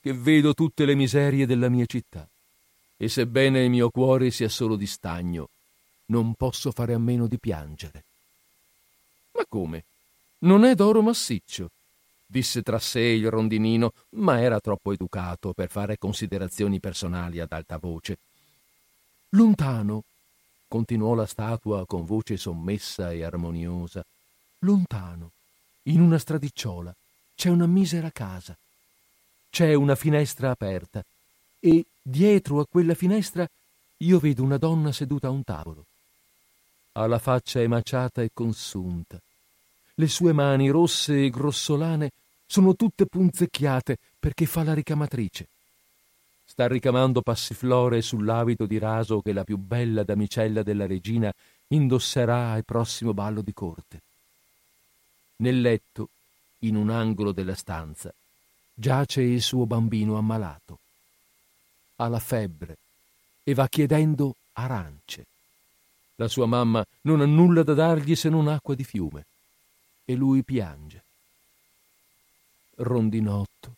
[0.00, 2.28] che vedo tutte le miserie della mia città.
[2.96, 5.48] E sebbene il mio cuore sia solo di stagno,
[6.06, 8.04] non posso fare a meno di piangere.
[9.32, 9.84] Ma come?
[10.42, 11.70] Non è d'oro massiccio,
[12.24, 17.76] disse tra sé il rondinino, ma era troppo educato per fare considerazioni personali ad alta
[17.76, 18.16] voce.
[19.30, 20.04] Lontano,
[20.66, 24.02] continuò la statua con voce sommessa e armoniosa,
[24.60, 25.32] lontano,
[25.84, 26.94] in una stradiciola,
[27.34, 28.56] c'è una misera casa.
[29.50, 31.04] C'è una finestra aperta
[31.58, 33.46] e dietro a quella finestra
[33.98, 35.84] io vedo una donna seduta a un tavolo.
[36.92, 39.20] Ha la faccia emaciata e consunta
[40.00, 42.10] le sue mani rosse e grossolane
[42.46, 45.46] sono tutte punzecchiate perché fa la ricamatrice.
[46.46, 51.30] Sta ricamando passiflore sull'abito di raso che la più bella damicella della regina
[51.68, 54.00] indosserà al prossimo ballo di corte.
[55.36, 56.08] Nel letto,
[56.60, 58.12] in un angolo della stanza,
[58.72, 60.78] giace il suo bambino ammalato.
[61.96, 62.76] Ha la febbre
[63.44, 65.26] e va chiedendo arance.
[66.16, 69.24] La sua mamma non ha nulla da dargli se non acqua di fiume
[70.10, 71.04] e lui piange.
[72.76, 73.76] Rondinotto,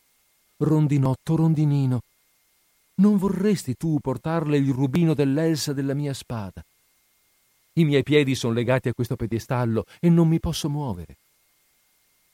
[0.56, 2.00] rondinotto, rondinino,
[2.96, 6.64] non vorresti tu portarle il rubino dell'elsa della mia spada?
[7.74, 11.16] I miei piedi sono legati a questo piedistallo e non mi posso muovere.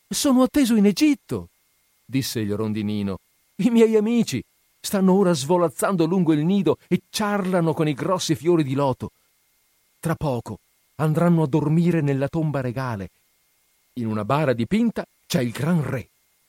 [0.09, 1.49] Sono atteso in Egitto,
[2.05, 3.19] disse il rondinino.
[3.57, 4.41] I miei amici
[4.81, 9.11] stanno ora svolazzando lungo il nido e ciarlano con i grossi fiori di loto.
[9.99, 10.61] Tra poco
[10.97, 13.11] andranno a dormire nella tomba regale
[14.01, 16.09] in una bara dipinta c'è il gran re.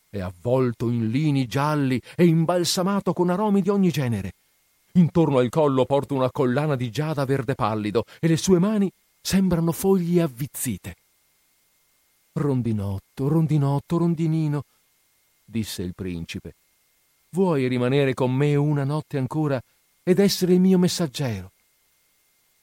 [0.10, 4.34] È avvolto in lini gialli e imbalsamato con aromi di ogni genere.
[4.94, 9.72] Intorno al collo porta una collana di giada verde pallido e le sue mani sembrano
[9.72, 10.96] foglie avvizzite.
[12.34, 14.64] Rondinotto, rondinotto, rondinino,
[15.46, 16.54] disse il principe,
[17.32, 19.62] vuoi rimanere con me una notte ancora
[20.04, 21.52] ed essere il mio messaggero?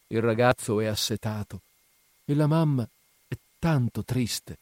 [0.09, 1.61] Il ragazzo è assetato
[2.25, 2.89] e la mamma
[3.29, 4.57] è tanto triste.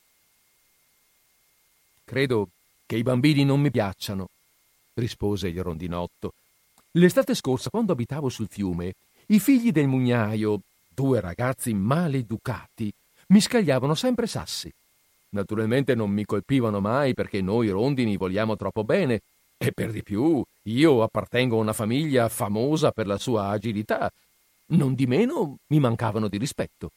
[2.05, 2.49] Credo
[2.87, 4.29] che i bambini non mi piacciono,
[4.95, 6.35] rispose il rondinotto.
[6.93, 8.95] L'estate scorsa, quando abitavo sul fiume,
[9.27, 12.93] i figli del mugnaio, due ragazzi maleducati,
[13.29, 14.71] mi scagliavano sempre sassi.
[15.31, 19.23] Naturalmente non mi colpivano mai perché noi rondini vogliamo troppo bene,
[19.57, 24.13] e per di più io appartengo a una famiglia famosa per la sua agilità.
[24.67, 26.91] non di meno mi mancavano di rispetto.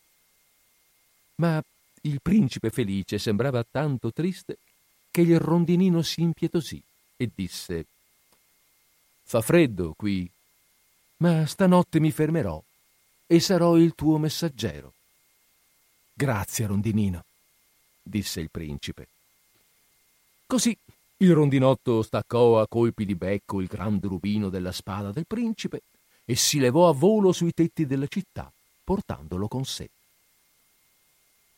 [1.35, 1.61] Ma
[2.01, 4.57] il principe felice sembrava tanto triste
[5.17, 6.79] che il rondinino si impietosì
[7.15, 7.87] e disse
[9.23, 10.29] Fa freddo qui,
[11.17, 12.61] ma stanotte mi fermerò
[13.25, 14.93] e sarò il tuo messaggero.
[16.13, 17.23] Grazie, rondinino,
[18.03, 19.07] disse il principe.
[20.45, 20.77] Così
[21.17, 25.81] il rondinotto staccò a colpi di becco il grande rubino della spada del principe
[26.25, 28.53] e si levò a volo sui tetti della città,
[28.83, 29.89] portandolo con sé.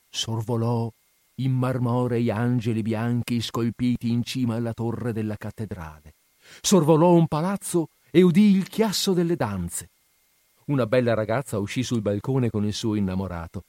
[0.10, 0.90] Sorvolò
[1.40, 6.14] in marmorei angeli bianchi scolpiti in cima alla torre della cattedrale.
[6.62, 9.90] Sorvolò un palazzo e udì il chiasso delle danze.
[10.66, 13.64] Una bella ragazza uscì sul balcone con il suo innamorato.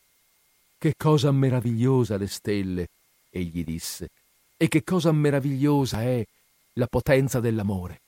[0.78, 2.88] Che cosa meravigliosa le stelle,
[3.30, 4.10] egli disse,
[4.56, 6.24] e che cosa meravigliosa è
[6.74, 8.00] la potenza dell'amore.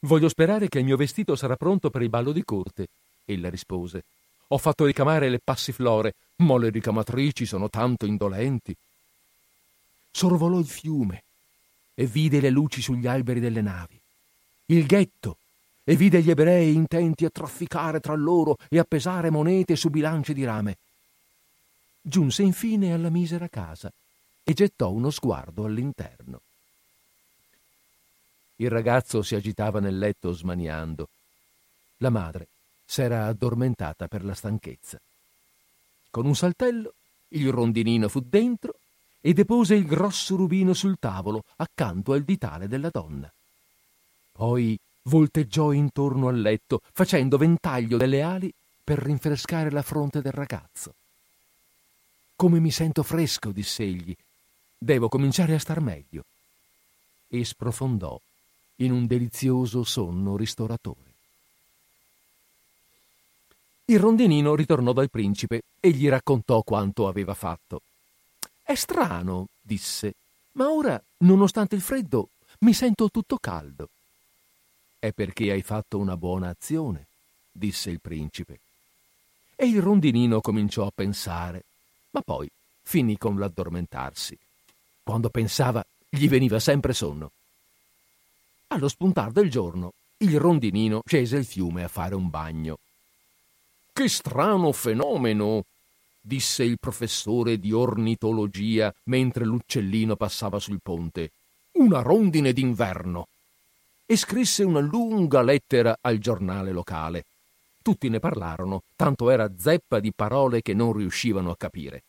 [0.00, 2.88] Voglio sperare che il mio vestito sarà pronto per il ballo di corte,
[3.24, 4.02] ella rispose.
[4.52, 8.76] Ho fatto ricamare le passiflore, ma le ricamatrici sono tanto indolenti.
[10.10, 11.22] Sorvolò il fiume
[11.94, 13.98] e vide le luci sugli alberi delle navi,
[14.66, 15.38] il ghetto
[15.84, 20.34] e vide gli ebrei intenti a trafficare tra loro e a pesare monete su bilance
[20.34, 20.76] di rame.
[22.02, 23.90] Giunse infine alla misera casa
[24.44, 26.40] e gettò uno sguardo all'interno.
[28.56, 31.08] Il ragazzo si agitava nel letto smaniando.
[31.98, 32.48] La madre
[32.92, 35.00] s'era addormentata per la stanchezza.
[36.10, 36.92] Con un saltello
[37.28, 38.74] il rondinino fu dentro
[39.22, 43.32] e depose il grosso rubino sul tavolo accanto al ditale della donna.
[44.32, 48.52] Poi volteggiò intorno al letto, facendo ventaglio delle ali
[48.84, 50.92] per rinfrescare la fronte del ragazzo.
[52.36, 54.14] Come mi sento fresco, diss'egli.
[54.76, 56.24] Devo cominciare a star meglio.
[57.26, 58.20] E sprofondò
[58.76, 61.11] in un delizioso sonno ristoratore.
[63.84, 67.82] Il rondinino ritornò dal principe e gli raccontò quanto aveva fatto.
[68.62, 70.14] È strano, disse,
[70.52, 72.28] ma ora, nonostante il freddo,
[72.60, 73.88] mi sento tutto caldo.
[74.98, 77.06] È perché hai fatto una buona azione,
[77.50, 78.60] disse il principe.
[79.56, 81.64] E il rondinino cominciò a pensare,
[82.10, 82.48] ma poi
[82.82, 84.38] finì con l'addormentarsi.
[85.02, 87.32] Quando pensava, gli veniva sempre sonno.
[88.68, 92.78] Allo spuntar del giorno, il rondinino scese il fiume a fare un bagno.
[93.94, 95.66] Che strano fenomeno!
[96.18, 101.32] disse il professore di ornitologia mentre l'uccellino passava sul ponte.
[101.72, 103.28] Una rondine d'inverno.
[104.06, 107.26] E scrisse una lunga lettera al giornale locale.
[107.82, 112.02] Tutti ne parlarono, tanto era zeppa di parole che non riuscivano a capire.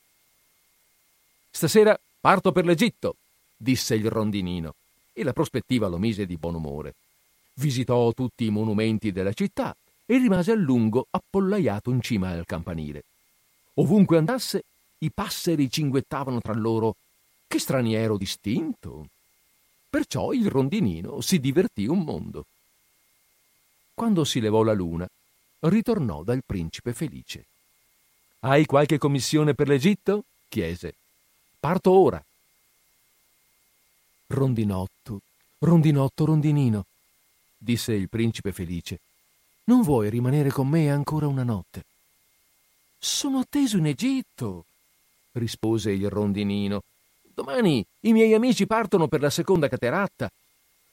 [1.51, 3.17] Stasera parto per l'Egitto,
[3.57, 4.75] disse il rondinino,
[5.11, 6.93] e la prospettiva lo mise di buon umore.
[7.55, 13.03] Visitò tutti i monumenti della città e rimase a lungo appollaiato in cima al campanile.
[13.75, 14.63] Ovunque andasse,
[14.99, 16.95] i passeri cinguettavano tra loro.
[17.47, 19.07] Che straniero distinto!
[19.89, 22.45] Perciò il rondinino si divertì un mondo.
[23.93, 25.07] Quando si levò la luna,
[25.59, 27.45] ritornò dal principe felice.
[28.39, 30.23] Hai qualche commissione per l'Egitto?
[30.49, 30.95] chiese.
[31.59, 32.23] Parto ora.
[34.27, 35.21] Rondinotto,
[35.59, 36.85] rondinotto, rondinino,
[37.57, 38.99] disse il principe felice
[39.65, 41.83] non vuoi rimanere con me ancora una notte?
[42.97, 44.65] Sono atteso in Egitto,
[45.33, 46.83] rispose il rondinino.
[47.33, 50.29] Domani i miei amici partono per la seconda cateratta.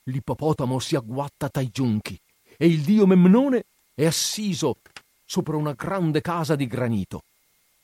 [0.04, 2.18] L'ippopotamo si agguatta tra i giunchi
[2.56, 4.76] e il dio Memnone è assiso
[5.24, 7.22] sopra una grande casa di granito.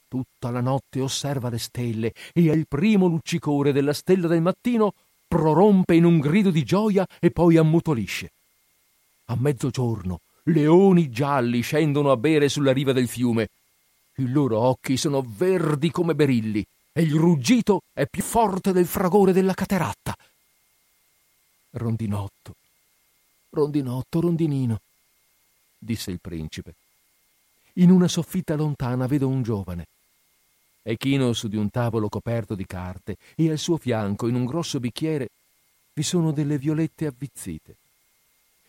[0.08, 4.94] Tutta la notte osserva le stelle e al primo luccicore della stella del mattino
[5.26, 8.30] prorompe in un grido di gioia e poi ammutolisce.
[9.26, 13.48] A mezzogiorno leoni gialli scendono a bere sulla riva del fiume.
[14.16, 19.32] I loro occhi sono verdi come berilli e il ruggito è più forte del fragore
[19.32, 20.16] della cateratta.
[21.70, 22.54] Rondinotto,
[23.50, 24.80] rondinotto, rondinino,
[25.78, 26.74] disse il principe.
[27.74, 29.86] In una soffitta lontana vedo un giovane.
[30.80, 34.46] È chino su di un tavolo coperto di carte e al suo fianco, in un
[34.46, 35.28] grosso bicchiere,
[35.92, 37.74] vi sono delle violette avvizzite.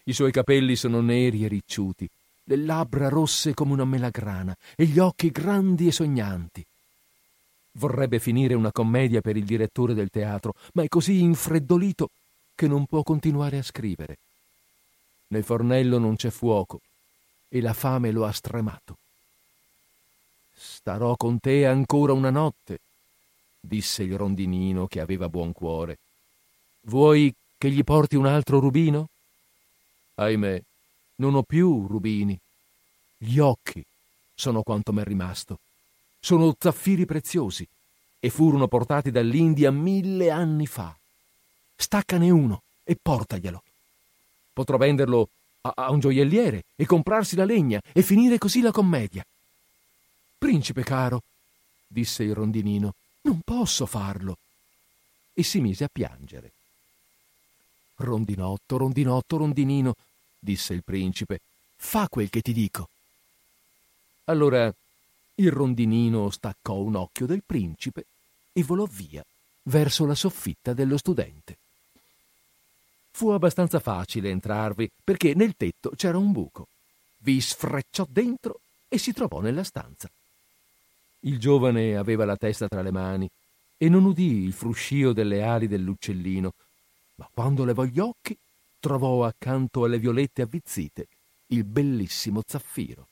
[0.07, 2.07] I suoi capelli sono neri e ricciuti,
[2.45, 6.65] le labbra rosse come una melagrana e gli occhi grandi e sognanti.
[7.73, 12.09] Vorrebbe finire una commedia per il direttore del teatro, ma è così infreddolito
[12.55, 14.17] che non può continuare a scrivere.
[15.27, 16.79] Nel fornello non c'è fuoco
[17.49, 18.95] e la fame lo ha stremato.
[20.55, 22.79] Starò con te ancora una notte,
[23.59, 25.97] disse il rondinino che aveva buon cuore.
[26.83, 29.09] Vuoi che gli porti un altro rubino?
[30.19, 30.61] Ahimè,
[31.17, 32.39] non ho più rubini.
[33.17, 33.83] Gli occhi
[34.33, 35.59] sono quanto m'è rimasto.
[36.19, 37.67] Sono zaffiri preziosi
[38.19, 40.95] e furono portati dall'India mille anni fa.
[41.75, 43.61] Staccane uno e portaglielo.
[44.53, 45.29] Potrò venderlo
[45.61, 49.23] a, a un gioielliere e comprarsi la legna e finire così la commedia.
[50.39, 51.21] Principe caro,
[51.85, 54.37] disse il rondinino, non posso farlo.
[55.33, 56.51] E si mise a piangere.
[57.97, 59.93] Rondinotto, rondinotto, rondinino,
[60.47, 61.41] disse il principe,
[61.75, 62.87] fa quel che ti dico.
[64.25, 64.73] Allora
[65.35, 68.05] il rondinino staccò un occhio del principe
[68.53, 69.23] e volò via
[69.63, 71.57] verso la soffitta dello studente.
[73.11, 76.67] Fu abbastanza facile entrarvi perché nel tetto c'era un buco.
[77.19, 80.09] Vi sfrecciò dentro e si trovò nella stanza.
[81.21, 83.29] Il giovane aveva la testa tra le mani
[83.75, 86.53] e non udì il fruscio delle ali dell'uccellino,
[87.15, 88.37] ma quando levò gli occhi
[88.79, 91.07] trovò accanto alle violette avvizzite
[91.47, 93.07] il bellissimo zaffiro.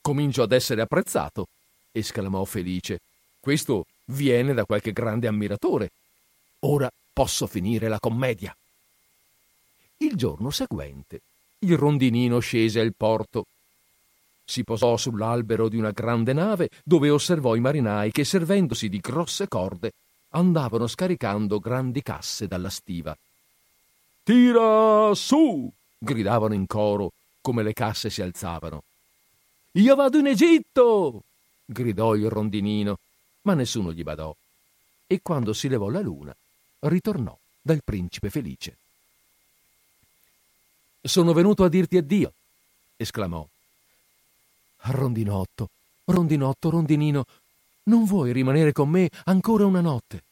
[0.00, 1.46] Comincio ad essere apprezzato,
[1.92, 3.00] esclamò felice.
[3.40, 5.90] Questo viene da qualche grande ammiratore.
[6.60, 8.56] Ora posso finire la commedia.
[9.98, 11.20] Il giorno seguente
[11.60, 13.46] il rondinino scese al porto.
[14.44, 19.48] Si posò sull'albero di una grande nave dove osservò i marinai che, servendosi di grosse
[19.48, 19.92] corde,
[20.30, 23.16] andavano scaricando grandi casse dalla stiva.
[24.26, 25.70] Tira su!
[25.96, 28.82] gridavano in coro come le casse si alzavano.
[29.74, 31.22] Io vado in Egitto!
[31.64, 32.98] gridò il rondinino,
[33.42, 34.34] ma nessuno gli badò.
[35.06, 36.34] E quando si levò la luna,
[36.80, 38.76] ritornò dal principe felice.
[41.02, 42.32] Sono venuto a dirti addio,
[42.96, 43.46] esclamò.
[44.78, 45.68] Rondinotto,
[46.06, 47.24] rondinotto, rondinino,
[47.84, 50.24] non vuoi rimanere con me ancora una notte?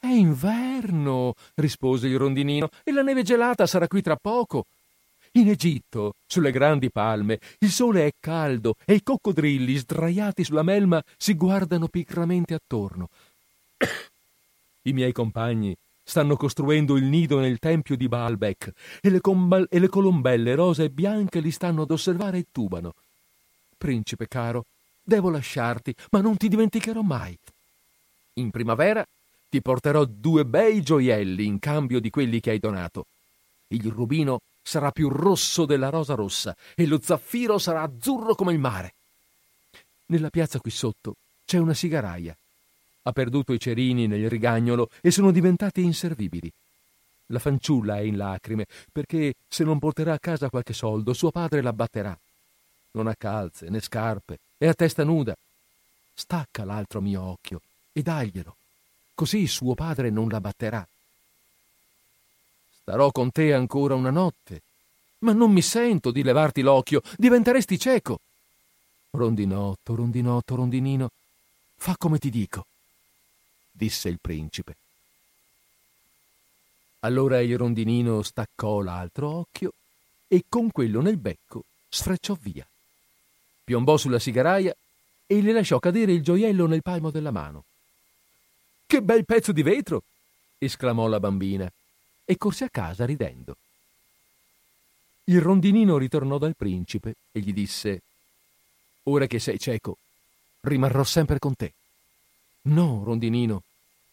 [0.00, 4.66] È inverno, rispose il rondinino, e la neve gelata sarà qui tra poco.
[5.32, 11.02] In Egitto, sulle grandi palme, il sole è caldo e i coccodrilli sdraiati sulla melma
[11.16, 13.08] si guardano picramente attorno.
[14.82, 18.72] I miei compagni stanno costruendo il nido nel tempio di Baalbec
[19.02, 22.94] e le, combal- e le colombelle rose e bianche li stanno ad osservare e tubano.
[23.76, 24.64] Principe caro,
[25.02, 27.36] devo lasciarti, ma non ti dimenticherò mai.
[28.34, 29.04] In primavera
[29.48, 33.06] ti porterò due bei gioielli in cambio di quelli che hai donato.
[33.68, 38.58] Il rubino sarà più rosso della rosa rossa e lo zaffiro sarà azzurro come il
[38.58, 38.92] mare.
[40.06, 42.36] Nella piazza qui sotto c'è una sigaraia.
[43.02, 46.52] Ha perduto i cerini nel rigagnolo e sono diventati inservibili.
[47.30, 51.62] La fanciulla è in lacrime perché se non porterà a casa qualche soldo suo padre
[51.62, 52.18] la batterà.
[52.92, 55.34] Non ha calze né scarpe, è a testa nuda.
[56.14, 57.60] Stacca l'altro mio occhio
[57.92, 58.56] e daglielo,
[59.18, 60.86] così suo padre non la batterà.
[62.82, 64.62] Starò con te ancora una notte,
[65.20, 68.20] ma non mi sento di levarti l'occhio, diventeresti cieco.
[69.10, 71.10] Rondinotto, rondinotto, rondinino,
[71.74, 72.64] fa come ti dico,
[73.72, 74.76] disse il principe.
[77.00, 79.72] Allora il rondinino staccò l'altro occhio
[80.28, 82.64] e con quello nel becco sfrecciò via.
[83.64, 84.72] Piombò sulla sigaraia
[85.26, 87.64] e le lasciò cadere il gioiello nel palmo della mano.
[88.88, 90.02] Che bel pezzo di vetro!
[90.56, 91.70] esclamò la bambina
[92.24, 93.54] e corse a casa ridendo.
[95.24, 98.00] Il rondinino ritornò dal principe e gli disse
[99.02, 99.98] Ora che sei cieco,
[100.62, 101.74] rimarrò sempre con te.
[102.62, 103.62] No, rondinino,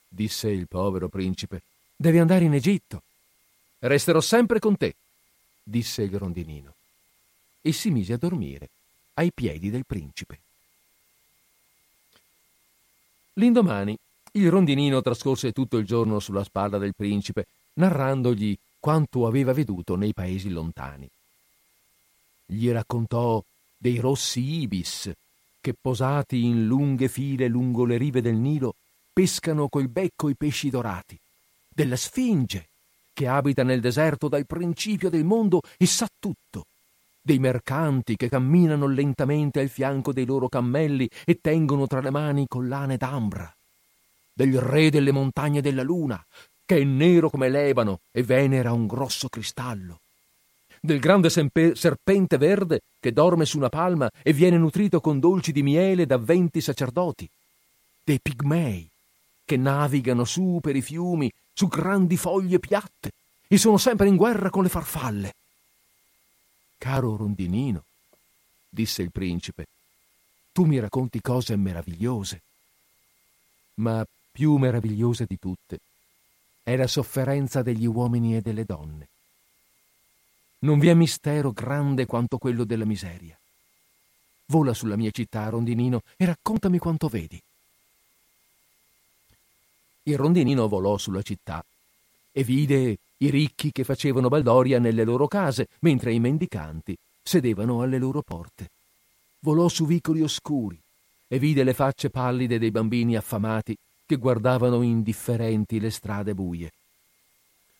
[0.09, 1.61] disse il povero principe,
[1.95, 3.01] devi andare in Egitto.
[3.79, 4.93] Resterò sempre con te,
[5.63, 6.73] disse il rondinino,
[7.61, 8.67] e si mise a dormire
[9.13, 10.37] ai piedi del principe.
[13.35, 13.97] L'indomani
[14.35, 20.13] il rondinino trascorse tutto il giorno sulla spalla del principe narrandogli quanto aveva veduto nei
[20.13, 21.09] paesi lontani.
[22.45, 23.43] Gli raccontò
[23.77, 25.11] dei rossi ibis
[25.59, 28.75] che posati in lunghe file lungo le rive del Nilo
[29.11, 31.17] pescano col becco i pesci dorati,
[31.67, 32.67] della Sfinge
[33.13, 36.65] che abita nel deserto dal principio del mondo e sa tutto,
[37.21, 42.45] dei mercanti che camminano lentamente al fianco dei loro cammelli e tengono tra le mani
[42.45, 43.55] collane d'ambra,
[44.35, 46.23] del re delle montagne della luna,
[46.65, 50.01] che è nero come l'ebano e venera un grosso cristallo,
[50.81, 55.53] del grande sempe- serpente verde che dorme su una palma e viene nutrito con dolci
[55.53, 57.27] di miele da venti sacerdoti,
[58.03, 58.87] dei pigmei
[59.45, 63.11] che navigano su per i fiumi su grandi foglie piatte
[63.47, 65.33] e sono sempre in guerra con le farfalle.
[66.77, 67.83] Caro rondinino,
[68.67, 69.65] disse il principe,
[70.51, 72.41] tu mi racconti cose meravigliose,
[73.75, 74.05] ma
[74.35, 75.79] più meravigliosa di tutte
[76.61, 79.07] è la sofferenza degli uomini e delle donne.
[80.59, 83.39] Non vi è mistero grande quanto quello della miseria.
[84.47, 87.41] Vola sulla mia città, rondinino, e raccontami quanto vedi.
[90.03, 91.63] Il rondinino volò sulla città
[92.33, 97.99] e vide i ricchi che facevano baldoria nelle loro case, mentre i mendicanti sedevano alle
[97.99, 98.69] loro porte.
[99.39, 100.77] Volò su vicoli oscuri
[101.25, 106.71] e vide le facce pallide dei bambini affamati che guardavano indifferenti le strade buie.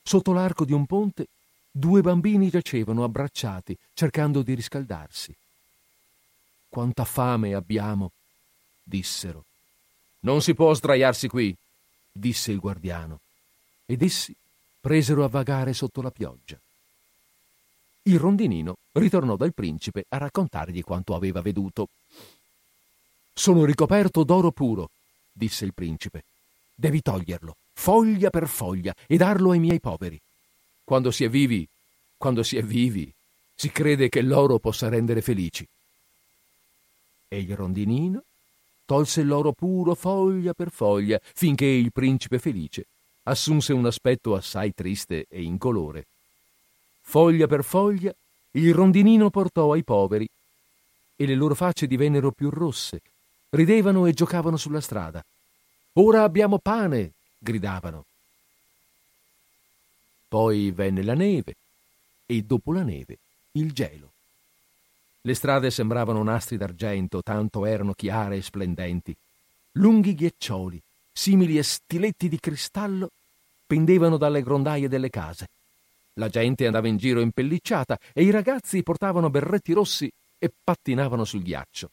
[0.02, 1.28] Sotto l'arco di un ponte
[1.72, 5.36] due bambini giacevano abbracciati, cercando di riscaldarsi.
[6.70, 8.12] Quanta fame abbiamo,
[8.84, 9.44] dissero.
[10.22, 11.56] Non si può sdraiarsi qui,
[12.12, 13.20] disse il guardiano,
[13.86, 14.36] ed essi
[14.80, 16.58] presero a vagare sotto la pioggia.
[18.04, 21.90] Il rondinino ritornò dal principe a raccontargli quanto aveva veduto.
[23.34, 24.90] Sono ricoperto d'oro puro,
[25.38, 26.24] disse il principe.
[26.74, 30.20] Devi toglierlo, foglia per foglia, e darlo ai miei poveri.
[30.84, 31.68] Quando si è vivi,
[32.16, 33.14] quando si è vivi,
[33.54, 35.68] si crede che l'oro possa rendere felici.
[37.28, 38.24] E il rondinino
[38.86, 42.86] tolse l'oro puro foglia per foglia, finché il principe felice
[43.28, 46.06] assunse un aspetto assai triste e incolore.
[47.02, 48.14] Foglia per foglia,
[48.52, 50.28] il rondinino portò ai poveri
[51.16, 53.02] e le loro facce divennero più rosse,
[53.50, 55.24] ridevano e giocavano sulla strada.
[55.94, 58.06] Ora abbiamo pane, gridavano.
[60.28, 61.56] Poi venne la neve
[62.26, 63.18] e dopo la neve
[63.54, 64.12] il gelo.
[65.22, 69.16] Le strade sembravano nastri d'argento, tanto erano chiare e splendenti.
[69.74, 70.80] Lunghi ghiaccioli,
[71.12, 73.10] simili a stiletti di cristallo,
[73.66, 75.48] pendevano dalle grondaie delle case.
[76.14, 81.42] La gente andava in giro impellicciata e i ragazzi portavano berretti rossi e pattinavano sul
[81.42, 81.90] ghiaccio.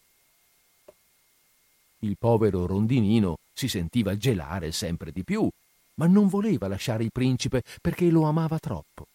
[2.05, 5.49] Il povero rondinino si sentiva gelare sempre di più,
[5.95, 9.07] ma non voleva lasciare il principe perché lo amava troppo.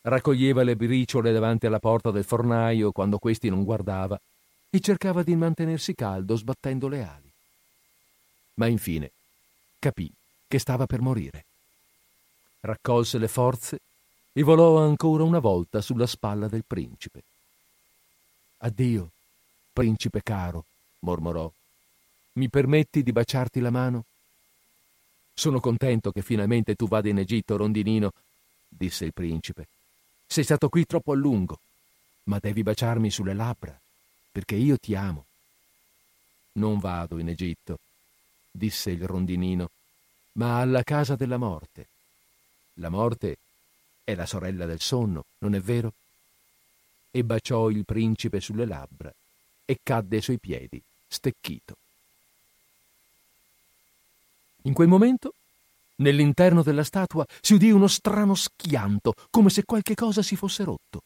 [0.00, 4.18] Raccoglieva le briciole davanti alla porta del fornaio quando questi non guardava
[4.70, 7.30] e cercava di mantenersi caldo sbattendo le ali.
[8.54, 9.10] Ma infine
[9.78, 10.10] capì
[10.48, 11.44] che stava per morire.
[12.60, 13.78] Raccolse le forze
[14.32, 17.22] e volò ancora una volta sulla spalla del principe.
[18.58, 19.10] Addio,
[19.74, 20.64] principe caro,
[21.00, 21.50] mormorò.
[22.36, 24.04] Mi permetti di baciarti la mano?
[25.32, 28.12] Sono contento che finalmente tu vada in Egitto, rondinino,
[28.68, 29.66] disse il principe.
[30.26, 31.58] Sei stato qui troppo a lungo,
[32.24, 33.78] ma devi baciarmi sulle labbra,
[34.32, 35.24] perché io ti amo.
[36.52, 37.78] Non vado in Egitto,
[38.50, 39.70] disse il rondinino,
[40.32, 41.86] ma alla casa della morte.
[42.74, 43.38] La morte
[44.04, 45.94] è la sorella del sonno, non è vero?
[47.10, 49.10] E baciò il principe sulle labbra
[49.64, 51.76] e cadde ai suoi piedi, stecchito.
[54.66, 55.32] In quel momento,
[55.96, 61.02] nell'interno della statua si udì uno strano schianto, come se qualche cosa si fosse rotto.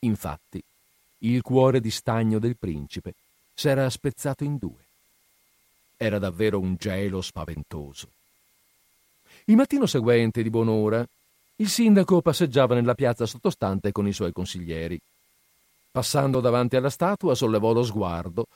[0.00, 0.60] Infatti,
[1.18, 3.14] il cuore di stagno del principe
[3.54, 4.84] s'era spezzato in due.
[5.96, 8.08] Era davvero un gelo spaventoso.
[9.44, 11.06] Il mattino seguente, di buon'ora,
[11.56, 14.98] il sindaco passeggiava nella piazza sottostante con i suoi consiglieri.
[15.92, 18.46] Passando davanti alla statua, sollevò lo sguardo.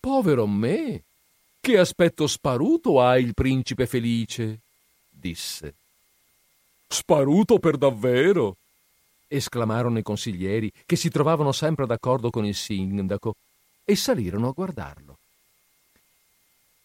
[0.00, 1.04] Povero me!
[1.64, 4.58] Che aspetto sparuto ha il principe felice!
[5.08, 5.74] disse.
[6.88, 8.56] Sparuto per davvero!
[9.28, 13.36] esclamarono i consiglieri, che si trovavano sempre d'accordo con il sindaco,
[13.84, 15.18] e salirono a guardarlo.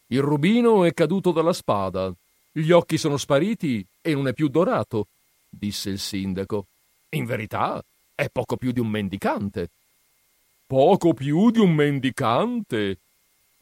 [0.09, 2.13] Il rubino è caduto dalla spada,
[2.51, 5.07] gli occhi sono spariti e non è più dorato,
[5.49, 6.67] disse il sindaco.
[7.09, 9.69] In verità è poco più di un mendicante.
[10.67, 12.99] Poco più di un mendicante,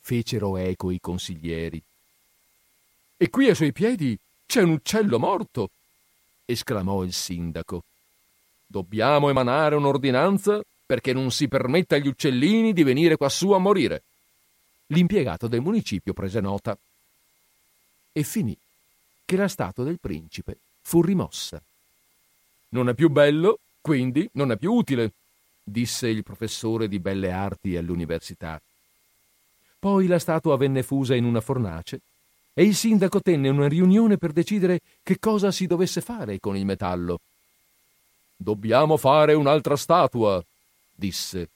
[0.06, 1.82] fecero eco i consiglieri.
[3.18, 5.72] E qui ai suoi piedi c'è un uccello morto,
[6.46, 7.82] esclamò il sindaco.
[8.68, 14.04] Dobbiamo emanare un'ordinanza perché non si permetta agli uccellini di venire quassù a morire.
[14.88, 16.78] L'impiegato del municipio prese nota.
[18.12, 18.56] E finì
[19.26, 21.60] che la statua del principe fu rimossa.
[22.70, 25.14] Non è più bello, quindi non è più utile,
[25.64, 28.62] disse il professore di belle arti all'università.
[29.80, 32.00] Poi la statua venne fusa in una fornace
[32.54, 36.66] e il sindaco tenne una riunione per decidere che cosa si dovesse fare con il
[36.66, 37.20] metallo.
[38.38, 40.44] Dobbiamo fare un'altra statua,
[40.94, 41.50] disse.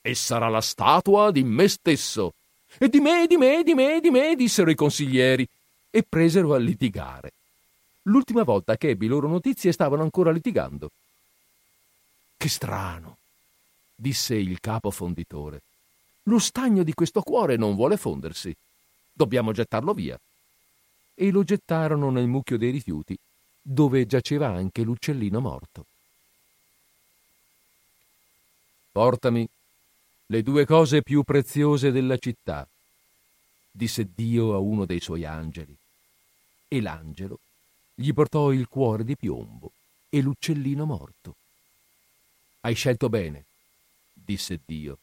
[0.00, 2.32] E sarà la statua di me stesso.
[2.78, 5.46] E di me, di me, di me, di me, dissero i consiglieri,
[5.90, 7.32] e presero a litigare.
[8.02, 10.90] L'ultima volta che ebbi loro notizie stavano ancora litigando.
[12.36, 13.16] Che strano,
[13.96, 15.62] disse il capo fonditore.
[16.28, 18.54] Lo stagno di questo cuore non vuole fondersi.
[19.12, 20.18] Dobbiamo gettarlo via.
[21.14, 23.16] E lo gettarono nel mucchio dei rifiuti,
[23.62, 25.86] dove giaceva anche l'uccellino morto.
[28.90, 29.48] Portami,
[30.26, 32.66] le due cose più preziose della città,
[33.70, 35.76] disse Dio a uno dei suoi angeli.
[36.66, 37.38] E l'angelo
[37.94, 39.70] gli portò il cuore di piombo
[40.08, 41.36] e l'uccellino morto.
[42.62, 43.44] Hai scelto bene,
[44.12, 44.98] disse Dio,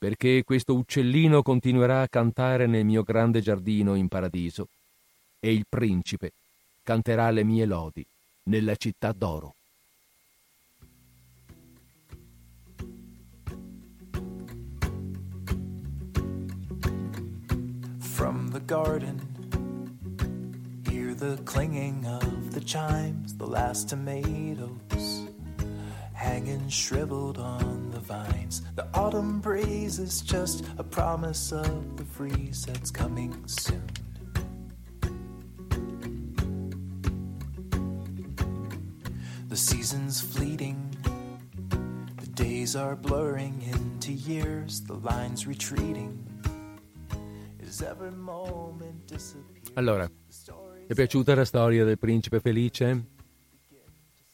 [0.00, 4.68] perché questo uccellino continuerà a cantare nel mio grande giardino in paradiso
[5.38, 6.32] e il principe
[6.82, 8.02] canterà le mie lodi
[8.44, 9.56] nella città d'oro.
[17.98, 19.20] From the garden,
[20.88, 25.28] hear the clinging of the chimes, the last tomatoes
[26.20, 28.60] hanging shriveled on the vines.
[28.74, 33.82] The autumn breeze is just a promise of the freeze that's coming soon.
[39.48, 40.94] The season's fleeting,
[42.20, 46.12] the days are blurring into years, the lines retreating.
[47.66, 53.06] As every moment disappears, Allora, ti è piaciuta la storia del principe felice?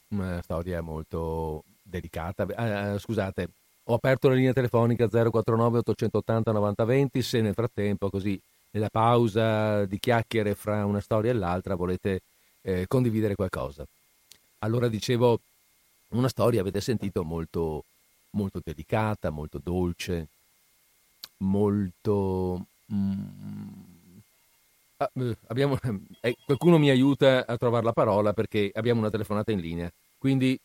[0.09, 2.47] Una storia molto delicata.
[2.55, 3.49] Ah, ah, scusate,
[3.85, 9.99] ho aperto la linea telefonica 049 880 9020 se nel frattempo, così nella pausa di
[9.99, 12.21] chiacchiere fra una storia e l'altra, volete
[12.63, 13.85] eh, condividere qualcosa.
[14.61, 15.41] Allora dicevo,
[16.09, 17.85] una storia, avete sentito, molto,
[18.31, 20.29] molto delicata, molto dolce,
[21.39, 22.67] molto...
[22.93, 23.85] mm,
[24.99, 25.79] Ah, eh, abbiamo-
[26.23, 29.91] eh, qualcuno mi aiuta a trovare la parola perché abbiamo una telefonata in linea.
[30.19, 30.59] Quindi,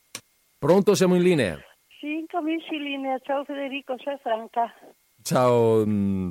[0.62, 1.60] pronto, siamo in linea.
[2.00, 3.18] Sì, incominci in linea.
[3.20, 4.72] Ciao Federico, sei Franca?
[5.24, 6.30] Ciao, mm,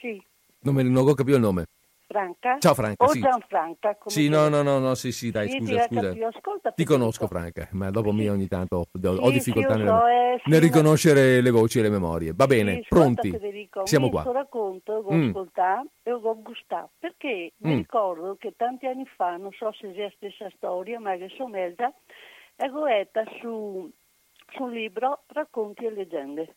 [0.00, 0.20] Sì,
[0.62, 1.66] non, me- non ho capito il nome.
[2.08, 2.56] Franca?
[2.58, 3.20] Ciao, Franca, O sì.
[3.20, 6.26] Gianfranca, Sì, no, no, no, no, sì, sì, dai, Sì, scusa, ti scusa.
[6.26, 9.86] Ascolta, Ti conosco, Franca, ma dopo me ogni tanto ho, ho Sì, difficoltà sì, nel,
[9.86, 12.32] so, eh, sì, nel riconoscere le voci e le memorie.
[12.34, 13.30] Va bene, Sì, ascolta, pronti?
[13.30, 14.20] Federico, Siamo mi qua.
[14.22, 15.28] sto racconto, ho Mm.
[15.28, 17.76] ascoltato e ho gustato, perché mi Mm.
[17.78, 21.92] ricordo che tanti anni fa, non so se sia la stessa storia, ma che somiglia,
[22.58, 23.90] ero letta su,
[24.52, 26.54] su un libro Racconti e leggende.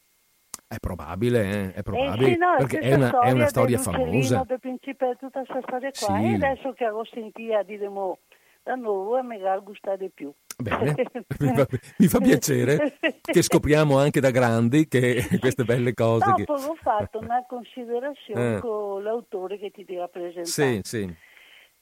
[0.67, 4.43] È probabile, eh, è Eh probabile, sì, no, perché è una, è una storia famosa.
[4.47, 6.17] del principe, tutta questa storia qua.
[6.17, 6.25] Sì.
[6.25, 8.19] E adesso che ho sentito mo,
[8.63, 10.31] da nuovo mi ha gustato di più.
[10.57, 10.95] Bene,
[11.39, 16.31] mi fa, mi fa piacere che scopriamo anche da grandi che queste belle cose.
[16.35, 16.43] Che...
[16.45, 18.59] Dopo ho fatto una considerazione Eh.
[18.59, 20.45] con l'autore che ti dirà presentato.
[20.47, 21.15] Sì, sì,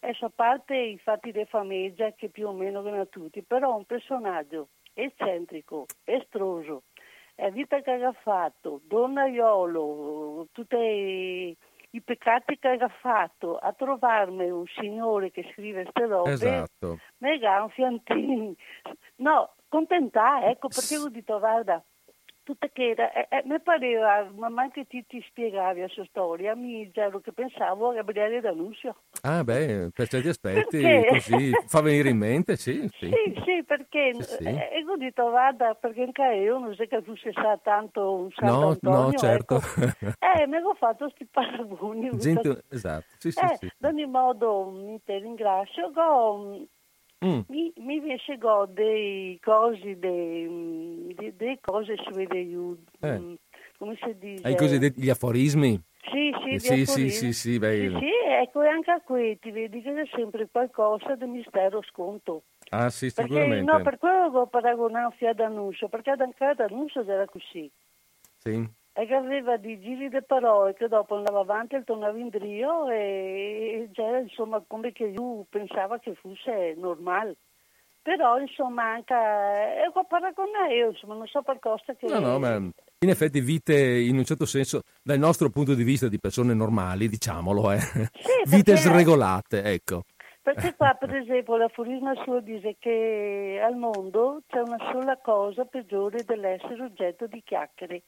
[0.01, 3.85] Adesso a parte i fatti di famiglia che più o meno che tutti, però un
[3.85, 6.83] personaggio eccentrico, estroso,
[7.35, 14.65] la vita che ha fatto, donnaiolo, tutti i, peccati che ha fatto, a trovarmi un
[14.67, 16.99] signore che scrive queste robe, esatto.
[17.17, 18.53] dà un fiantino.
[19.17, 21.83] No, contenta, ecco, perché ho detto, guarda,
[22.49, 26.03] tutta che era, eh, eh, mi pareva, man mano che ti, ti spiegavi la sua
[26.05, 28.95] storia, mi già che pensavo a Gabriele D'Annunzio.
[29.21, 31.07] Ah, beh, per certi aspetti Perché?
[31.11, 33.07] così fa venire in mente, sì, sì.
[33.07, 34.43] Sì, sì, perché Sì, sì.
[34.45, 38.29] eh, e ho detto vada, perché anche io non so che fosse sa tanto un
[38.41, 39.55] No, Sant'Antonio, no, certo.
[39.55, 40.07] ecco.
[40.19, 42.17] Eh, mi ho fatto questi paragoni.
[42.17, 43.65] Gente- esatto, sì, sì, eh, sì.
[43.79, 46.65] ad ogni modo mi te ringrazio, go,
[47.25, 48.01] Mm, mi, mi
[48.37, 52.27] go dei cosi, dei, dei, dei cose su dei
[53.01, 53.19] Eh.
[53.19, 53.33] mm,
[53.77, 54.47] come si dice?
[54.47, 55.81] Ai cosiddetti gli aforismi.
[56.01, 57.59] Sì, sì, Eh, sì, sì, sì, sì, Sì,
[57.99, 62.43] sì, ecco, e anche a qui ti vedi che c'è sempre qualcosa di mistero sconto.
[62.69, 63.71] Ah, sì, Perché, sicuramente.
[63.71, 67.69] no, per quello che ho paragonato a D'Annunzio, perché anche D'Annunzio era così.
[68.37, 68.77] Sì.
[68.93, 72.89] E che aveva di giri di parole che dopo andava avanti e tornava in brio
[72.89, 77.37] e, e già, insomma, come che io pensava che fosse normale.
[78.01, 79.13] Però, insomma, anche...
[79.13, 82.07] E ho paragonato io, insomma, non so per cosa che...
[82.07, 86.07] No, no, ma in effetti vite, in un certo senso, dal nostro punto di vista
[86.07, 87.77] di persone normali, diciamolo, eh.
[88.45, 90.03] vite perché- sregolate, ecco.
[90.41, 96.23] Perché qua, per esempio, l'aforisma suo dice che al mondo c'è una sola cosa peggiore
[96.23, 98.01] dell'essere oggetto di chiacchiere.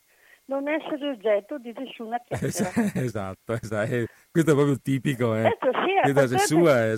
[0.52, 2.92] Non essere oggetto di nessuna chiacchiera.
[3.00, 4.06] esatto, esatto.
[4.30, 5.46] Questo è proprio tipico, eh.
[5.46, 6.12] Ecco, sì, è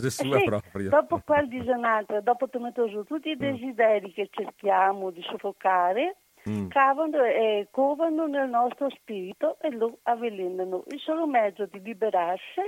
[0.10, 0.89] sua sì, proprio.
[0.89, 2.47] Dopo qua dice un'altra, dopo
[2.89, 6.16] su tutti i desideri che cerchiamo di soffocare,
[6.49, 6.68] Mm.
[6.68, 10.84] cavano e covano nel nostro spirito e lo avvelenano.
[10.89, 12.60] Il solo mezzo di liberarsi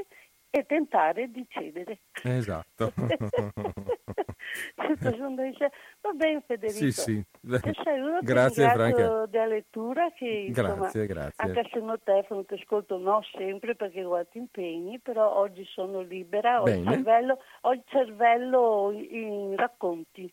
[0.60, 1.99] è tentare di cedere.
[2.24, 2.91] Esatto.
[6.01, 6.78] Va bene Federico.
[6.78, 7.14] sì, sì.
[7.18, 7.74] E
[8.22, 9.26] Grazie, Franca.
[9.26, 11.43] della lettura che insomma, Grazie, grazie.
[11.43, 16.01] anche se non telefono ti ascolto no sempre perché ho altri impegni, però oggi sono
[16.01, 20.32] libera, ho il cervello, ho il cervello in racconti.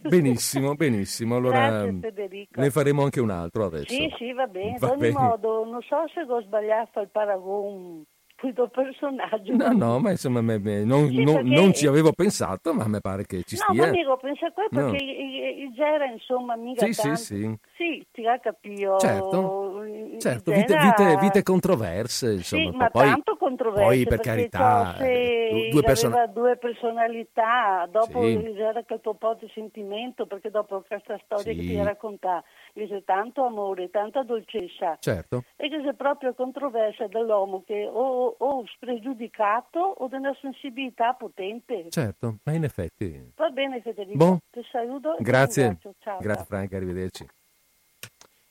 [0.00, 1.36] Benissimo, benissimo.
[1.44, 3.92] Allora Grazie, ne faremo anche un altro adesso.
[3.92, 4.76] Sì, sì, va bene.
[4.78, 5.18] Va Ad ogni bene.
[5.18, 8.04] modo, non so se ho sbagliato il paragone
[8.52, 9.56] questo personaggio.
[9.56, 12.86] No, no, ma insomma me- me- non, Sì, non- perché- non ci avevo pensato, ma
[12.86, 13.86] mi pare che ci No, stia.
[13.86, 14.90] ma dico, pensa qua No.
[14.90, 17.16] perché il, il Gera, insomma, mica Sì, sì, tanto...
[17.20, 17.58] sì.
[17.76, 18.98] Sì, ti ha capito.
[18.98, 19.82] Certo,
[20.18, 22.70] certo, Gera- vite, vite- vite controverse, insomma.
[22.70, 23.84] Sì, ma poi, tanto controverse.
[23.84, 26.14] poi per carità, eh, due persone...
[26.14, 28.26] aveva due personalità, dopo Sì.
[28.32, 31.58] il tuo po' di sentimento, perché dopo questa storia Sì.
[31.58, 32.42] che ti racconta,
[32.72, 34.96] dice tanto amore, tanta dolcezza.
[35.00, 41.90] Certo, E che c'è proprio controversia dell'uomo che o, o spregiudicato o una sensibilità potente.
[41.90, 43.32] certo, ma in effetti...
[43.36, 44.38] Va bene Federico, Boh.
[44.50, 45.78] ti saluto e ti Grazie,
[46.18, 46.44] grazie.
[46.44, 47.26] Franca, arrivederci.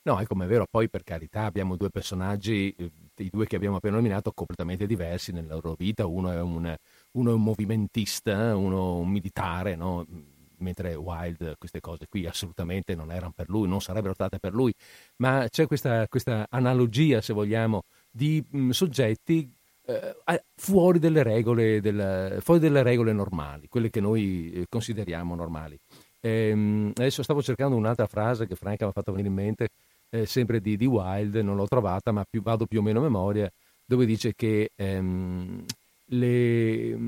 [0.06, 3.56] No, è come è vero, poi per carità abbiamo due personaggi, eh, i due che
[3.56, 6.74] abbiamo appena nominato, completamente diversi nella loro vita, uno è un,
[7.12, 10.04] uno è un movimentista, uno un militare, no?
[10.58, 14.74] mentre Wilde queste cose qui assolutamente non erano per lui, non sarebbero state per lui,
[15.16, 19.50] ma c'è questa, questa analogia, se vogliamo, di mh, soggetti
[19.86, 25.78] eh, fuori, delle regole, del- fuori delle regole normali, quelle che noi eh, consideriamo normali.
[26.20, 29.68] Ehm, adesso stavo cercando un'altra frase che Franca mi ha fatto venire in mente,
[30.14, 33.02] eh, sempre di, di Wilde, non l'ho trovata, ma più- vado più o meno a
[33.02, 33.50] memoria,
[33.84, 35.64] dove dice che ehm,
[36.06, 36.98] le,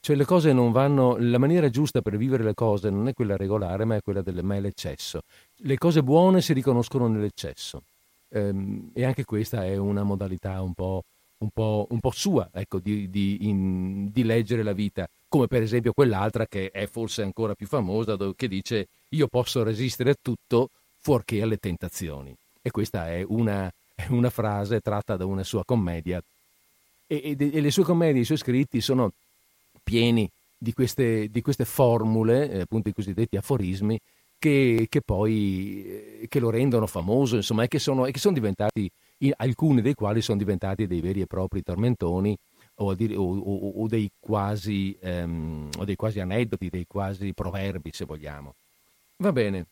[0.00, 3.36] cioè le cose non vanno, la maniera giusta per vivere le cose non è quella
[3.36, 5.22] regolare, ma è quella del, ma è l'eccesso.
[5.56, 7.82] Le cose buone si riconoscono nell'eccesso.
[8.30, 11.02] Ehm, e anche questa è una modalità un po',
[11.38, 15.62] un po', un po' sua, ecco, di, di- in- di leggere la vita, come per
[15.62, 20.16] esempio quell'altra che è forse ancora più famosa, dove- che dice io posso resistere a
[20.20, 22.34] tutto fuorché alle tentazioni.
[22.62, 23.70] E questa è una,
[24.10, 26.22] una frase tratta da una sua commedia.
[27.06, 29.12] E, e e le sue commedie, i suoi scritti sono
[29.82, 33.98] pieni di queste, di queste formule, eh, appunto i cosiddetti aforismi,
[34.38, 35.84] che, che poi
[36.22, 38.88] eh, che lo rendono famoso, insomma, e che sono, e che sono diventati,
[39.36, 42.36] alcuni dei quali sono diventati dei veri e propri tormentoni
[42.76, 48.04] o, dire- o- o- o dei, quasi, o dei quasi aneddoti, dei quasi proverbi, se
[48.04, 48.54] vogliamo.
[49.18, 49.66] Va bene,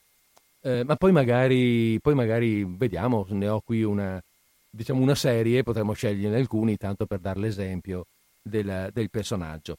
[0.62, 4.20] Eh, ma poi magari, poi magari vediamo, ne ho qui una,
[4.68, 8.06] diciamo una serie, potremmo sceglierne alcuni, tanto per dare l'esempio
[8.42, 9.76] del, del personaggio.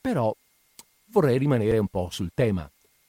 [0.00, 0.34] Però
[1.06, 2.68] vorrei rimanere un po' sul tema,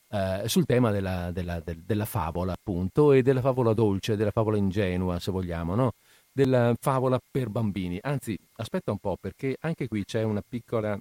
[0.10, 4.58] eh, sul tema della, della- del- della favola, appunto, e della favola dolce, della favola
[4.58, 5.94] ingenua, se vogliamo, no?
[6.32, 7.98] Della favola per bambini.
[8.02, 11.00] Anzi, aspetta un po', perché anche qui c'è una piccola.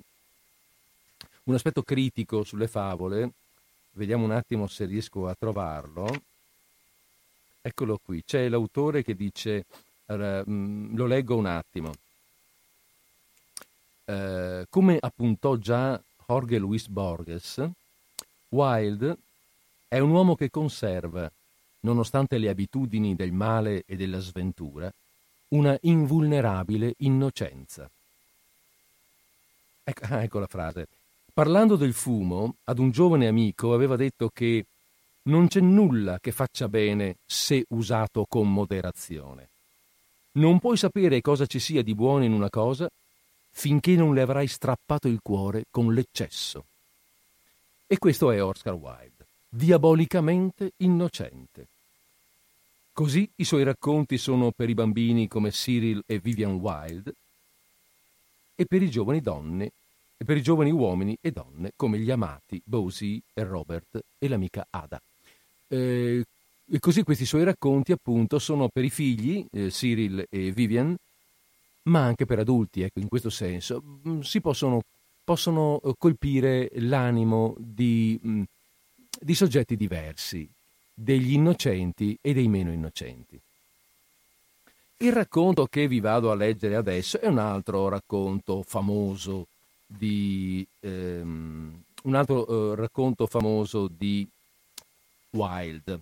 [1.45, 3.33] un aspetto critico sulle favole.
[3.95, 6.09] Vediamo un attimo se riesco a trovarlo.
[7.61, 9.67] Eccolo qui, c'è l'autore che dice,
[10.07, 11.93] allora, mm, lo leggo un attimo.
[14.05, 17.71] Eh, come appuntò già Jorge Luis Borges,
[18.49, 19.17] Wilde
[19.89, 21.31] è un uomo che conserva,
[21.81, 24.91] nonostante le abitudini del male e della sventura,
[25.49, 27.89] una invulnerabile innocenza.
[29.85, 30.89] Ecco, ecco la frase.
[31.35, 34.67] Parlando del fumo, ad un giovane amico aveva detto che
[35.23, 39.49] non c'è nulla che faccia bene se usato con moderazione.
[40.33, 42.87] Non puoi sapere cosa ci sia di buono in una cosa
[43.51, 46.65] finché non le avrai strappato il cuore con l'eccesso.
[47.87, 51.67] E questo è Oscar Wilde, diabolicamente innocente.
[52.93, 57.15] Così i suoi racconti sono per i bambini come Cyril e Vivian Wilde
[58.55, 59.73] e per i giovani donne
[60.23, 64.65] e per i giovani uomini e donne come gli amati Bosie e Robert e l'amica
[64.71, 65.03] Ada.
[65.67, 66.25] Eh,
[66.65, 70.97] e così questi suoi racconti appunto sono per i figli, eh, Cyril e Vivian,
[71.85, 74.83] ma anche per adulti, ecco, in questo senso, mm, si possono,
[75.25, 78.43] possono eh, colpire l'animo di, mm,
[79.21, 80.49] di soggetti diversi,
[80.95, 83.41] degli innocenti e dei meno innocenti.
[84.99, 89.49] Il racconto che vi vado a leggere adesso è un altro racconto famoso
[89.97, 94.27] di ehm, un altro eh, racconto famoso di
[95.31, 96.01] Wilde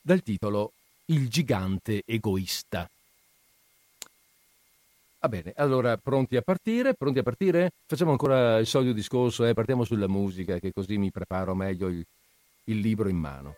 [0.00, 0.72] dal titolo
[1.06, 2.88] Il gigante egoista.
[5.20, 6.94] Va bene, allora pronti a partire?
[6.94, 7.70] Pronti a partire?
[7.86, 9.54] Facciamo ancora il solito discorso, eh?
[9.54, 12.04] partiamo sulla musica, che così mi preparo meglio il,
[12.64, 13.54] il libro in mano.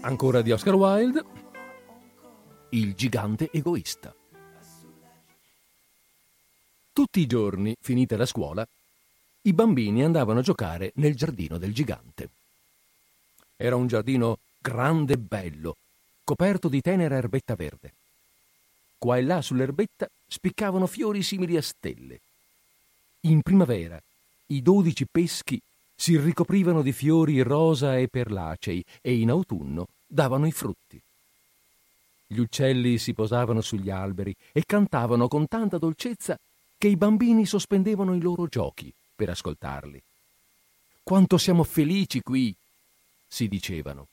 [0.00, 1.24] Ancora di Oscar Wilde.
[2.70, 4.14] il gigante egoista.
[6.92, 8.66] Tutti i giorni, finita la scuola,
[9.42, 12.28] i bambini andavano a giocare nel giardino del gigante.
[13.56, 15.76] Era un giardino grande e bello,
[16.22, 17.92] coperto di tenera erbetta verde.
[18.98, 22.20] Qua e là sull'erbetta spiccavano fiori simili a stelle.
[23.22, 24.00] In primavera
[24.46, 25.60] i dodici peschi
[26.00, 31.02] si ricoprivano di fiori rosa e perlacei e in autunno davano i frutti.
[32.24, 36.38] Gli uccelli si posavano sugli alberi e cantavano con tanta dolcezza
[36.78, 40.00] che i bambini sospendevano i loro giochi per ascoltarli.
[41.02, 42.54] Quanto siamo felici qui,
[43.26, 44.06] si dicevano.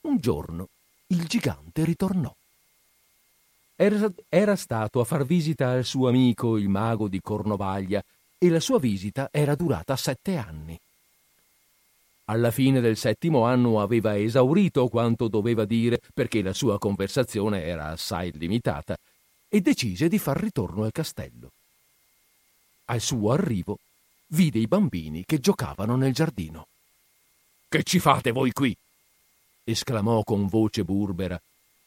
[0.00, 0.68] Un giorno
[1.08, 2.34] il gigante ritornò.
[3.76, 8.02] Era, era, stato a far visita al suo amico il mago di Cornovaglia
[8.38, 10.78] e la sua visita era durata sette anni.
[12.26, 17.88] Alla fine del settimo anno aveva esaurito quanto doveva dire perché la sua conversazione era
[17.88, 18.96] assai limitata
[19.48, 21.50] e decise di far ritorno al castello.
[22.86, 23.78] Al suo arrivo
[24.28, 26.66] vide i bambini che giocavano nel giardino.
[27.68, 28.76] Che ci fate voi qui?
[29.64, 31.40] esclamò con voce burbera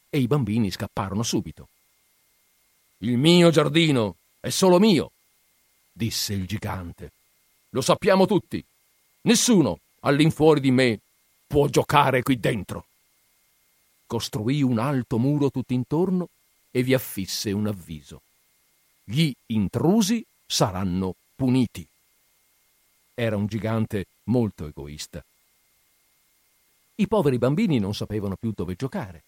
[0.10, 1.68] e i bambini scapparono subito.
[3.00, 5.12] Il mio giardino è solo mio,
[5.92, 7.12] disse il gigante.
[7.70, 8.64] Lo sappiamo tutti.
[9.22, 11.00] Nessuno all'infuori di me
[11.48, 12.86] può giocare qui dentro.
[14.06, 16.30] Costruì un alto muro tutt'intorno
[16.72, 18.22] e vi affisse un avviso.
[19.04, 21.86] Gli intrusi saranno puniti.
[23.14, 25.24] Era un gigante molto egoista.
[26.96, 29.24] I poveri bambini non sapevano più dove giocare.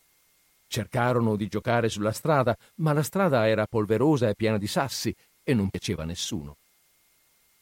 [0.68, 5.54] Cercarono di giocare sulla strada, ma la strada era polverosa e piena di sassi e
[5.54, 6.56] non piaceva a nessuno.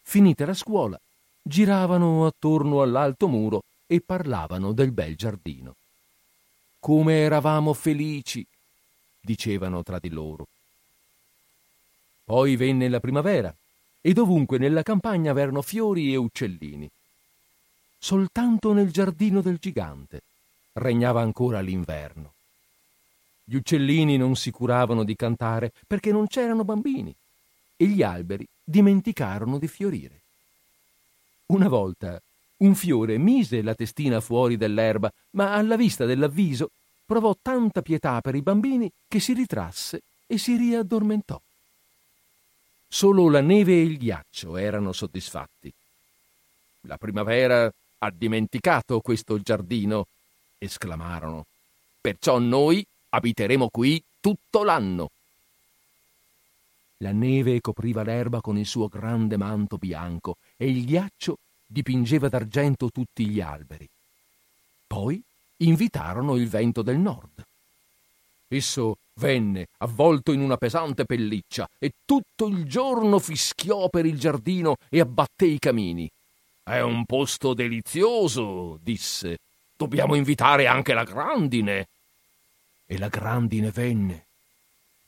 [0.02, 1.00] Finita la scuola,
[1.42, 5.76] giravano attorno all'alto muro e parlavano del bel giardino.
[6.80, 8.46] Come eravamo felici,
[9.20, 10.48] dicevano tra di loro.
[12.24, 13.54] Poi venne la primavera
[14.00, 16.90] e dovunque nella campagna v'erano fiori e uccellini.
[18.00, 20.22] Soltanto nel giardino del gigante
[20.74, 22.34] regnava ancora l'inverno.
[23.44, 27.14] Gli uccellini non si curavano di cantare perché non c'erano bambini
[27.82, 30.22] e gli alberi dimenticarono di fiorire.
[31.48, 32.22] Una volta
[32.58, 36.70] un fiore mise la testina fuori dell'erba, ma alla vista dell'avviso
[37.04, 41.42] provò tanta pietà per i bambini che si ritrasse e si riaddormentò.
[42.88, 45.74] Solo la neve e il ghiaccio erano soddisfatti.
[46.82, 50.06] La primavera ha dimenticato questo giardino,
[50.60, 51.48] esclamarono.
[52.00, 55.10] Perciò noi abiteremo qui tutto l'anno.
[57.02, 62.90] La neve copriva l'erba con il suo grande manto bianco e il ghiaccio dipingeva d'argento
[62.92, 63.90] tutti gli alberi.
[64.86, 65.22] Poi
[65.58, 67.44] invitarono il vento del nord.
[68.48, 74.76] Esso venne avvolto in una pesante pelliccia e tutto il giorno fischiò per il giardino
[74.90, 76.10] e abbatté i camini.
[76.62, 79.40] È un posto delizioso, disse.
[79.76, 81.88] Dobbiamo invitare anche la grandine.
[82.86, 84.26] E la grandine venne.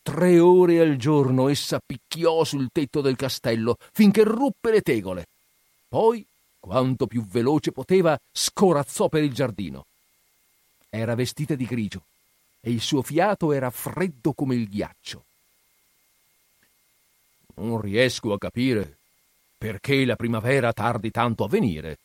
[0.04, 5.28] Tre ore al giorno essa picchiò sul tetto del castello finché ruppe le tegole.
[5.88, 6.26] Poi,
[6.60, 9.86] quanto più veloce poteva, scorazzò per il giardino.
[10.90, 12.04] Era vestita di grigio
[12.60, 15.24] e il suo fiato era freddo come il ghiaccio.
[17.56, 18.98] Non riesco a capire
[19.58, 21.98] perché la primavera tardi tanto a venire,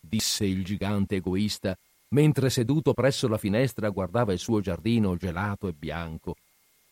[0.00, 1.78] disse il gigante egoista,
[2.08, 6.34] mentre seduto presso la finestra guardava il suo giardino gelato e bianco.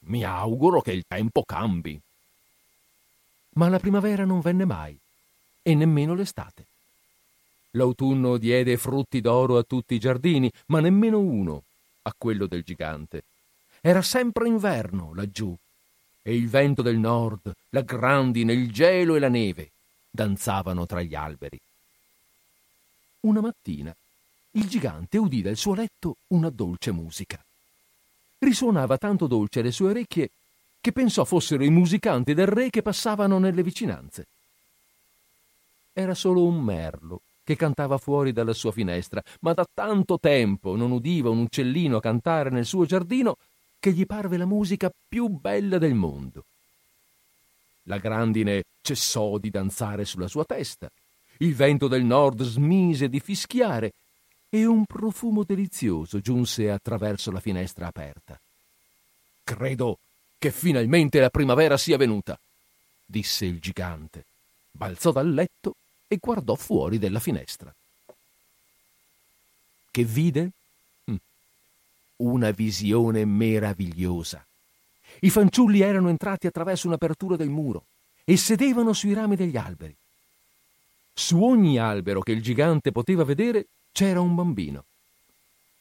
[0.07, 1.99] Mi auguro che il tempo cambi.
[3.55, 4.97] Ma la primavera non venne mai,
[5.63, 6.67] e nemmeno l'estate.
[7.73, 11.63] L'autunno diede frutti d'oro a tutti i giardini, ma nemmeno uno
[12.03, 13.25] a quello del gigante.
[13.81, 15.57] Era sempre inverno laggiù,
[16.23, 19.71] e il vento del nord, la grandine, il gelo e la neve
[20.11, 21.61] danzavano tra gli alberi.
[23.21, 23.95] Una mattina
[24.57, 27.45] il gigante udì dal suo letto una dolce musica.
[28.45, 30.29] Risuonava tanto dolce alle sue orecchie
[30.79, 34.27] che pensò fossero i musicanti del re che passavano nelle vicinanze.
[35.95, 40.91] Era solo un merlo che cantava fuori dalla sua finestra, ma da tanto tempo non
[40.91, 43.39] udiva un uccellino cantare nel suo giardino
[43.79, 46.45] che gli parve la musica più bella del mondo.
[47.85, 50.91] La grandine cessò di danzare sulla sua testa,
[51.39, 53.93] il vento del nord smise di fischiare
[54.55, 58.39] e un profumo delizioso giunse attraverso la finestra aperta.
[59.43, 59.99] Credo
[60.39, 62.39] che finalmente la primavera sia venuta,
[63.05, 64.25] disse il gigante.
[64.71, 65.75] Balzò dal letto
[66.07, 67.75] e guardò fuori della finestra.
[69.91, 70.51] Che vide?
[71.07, 71.17] Hm.
[72.19, 74.47] una visione meravigliosa.
[75.19, 77.87] I fanciulli erano entrati attraverso un'apertura del muro
[78.23, 79.97] e sedevano sui rami degli alberi.
[81.13, 84.87] Su ogni albero che il gigante poteva vedere c'era un bambino.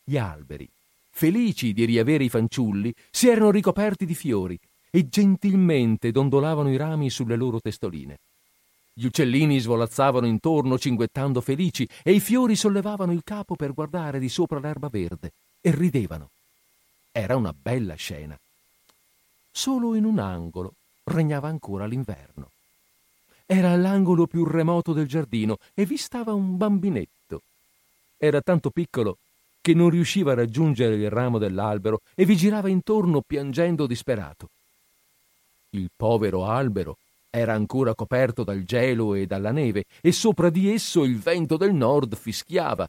[0.04, 0.70] Gli alberi,
[1.10, 4.60] felici di riavere i fanciulli, si erano ricoperti di fiori
[4.92, 8.20] e gentilmente dondolavano i rami sulle loro testoline.
[8.94, 14.30] Gli uccellini svolazzavano intorno cinguettando felici e i fiori sollevavano il capo per guardare di
[14.30, 16.30] sopra l'erba verde e ridevano.
[17.12, 18.40] Era una bella scena.
[19.52, 20.74] Solo in un angolo
[21.06, 22.52] regnava ancora l'inverno.
[23.48, 27.42] Era all'angolo più remoto del giardino e vi stava un bambinetto.
[28.24, 29.18] Era tanto piccolo
[29.60, 34.48] che non riusciva a raggiungere il ramo dell'albero e vi girava intorno piangendo disperato.
[35.72, 37.00] Il povero albero
[37.30, 41.74] era ancora coperto dal gelo e dalla neve e sopra di esso il vento del
[41.74, 42.88] nord fischiava.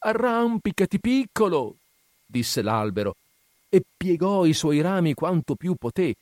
[0.00, 1.76] Arrampicati piccolo,
[2.26, 3.16] disse l'albero,
[3.70, 6.16] e piegò i suoi rami quanto più poté,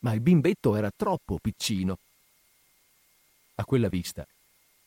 [0.00, 1.96] ma il bimbetto era troppo piccino.
[3.54, 4.26] A quella vista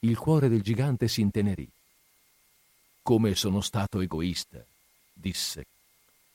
[0.02, 1.68] il cuore del gigante si intenerì.
[3.10, 4.64] Come sono stato egoista,
[5.12, 5.66] disse.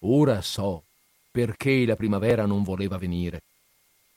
[0.00, 0.82] Ora so
[1.30, 3.42] perché la primavera non voleva venire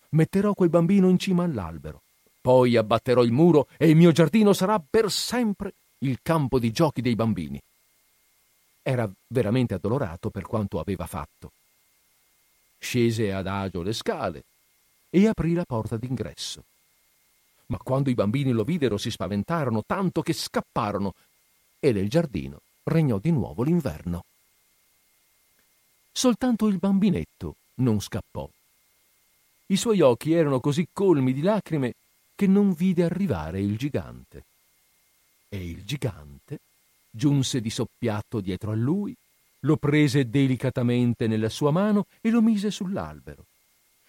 [0.10, 2.02] metterò quel bambino in cima all'albero.
[2.42, 7.04] Poi abbatterò il muro e il mio giardino sarà per sempre il campo di giochi
[7.04, 7.62] dei bambini.
[8.82, 11.52] Era veramente addolorato per quanto aveva fatto.
[12.80, 14.44] Scese adagio le scale
[15.12, 16.64] e aprì la porta d'ingresso.
[17.68, 21.14] Ma quando i bambini lo videro si spaventarono tanto che scapparono
[21.80, 24.24] e nel giardino regnò di nuovo l'inverno.
[26.12, 28.50] Soltanto il bambinetto non scappò.
[29.68, 31.94] I suoi occhi erano così colmi di lacrime
[32.36, 34.44] che non vide arrivare il gigante.
[35.50, 36.60] E il gigante
[37.18, 39.14] giunse di soppiatto dietro a lui,
[39.62, 43.46] lo prese delicatamente nella sua mano e lo mise sull'albero.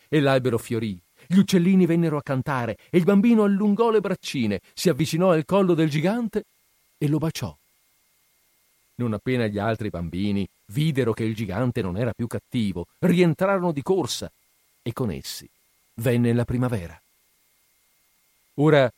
[0.09, 0.97] E l'albero fiorì,
[1.27, 5.75] gli uccellini vennero a cantare e il bambino allungò le braccine, si avvicinò al collo
[5.75, 6.45] del gigante
[6.99, 7.57] e lo baciò.
[8.97, 13.83] Non appena gli altri bambini videro che il gigante non era più cattivo, rientrarono di
[13.83, 14.31] corsa
[14.83, 15.49] e con essi
[15.99, 17.01] venne la primavera.
[18.55, 18.93] Ora,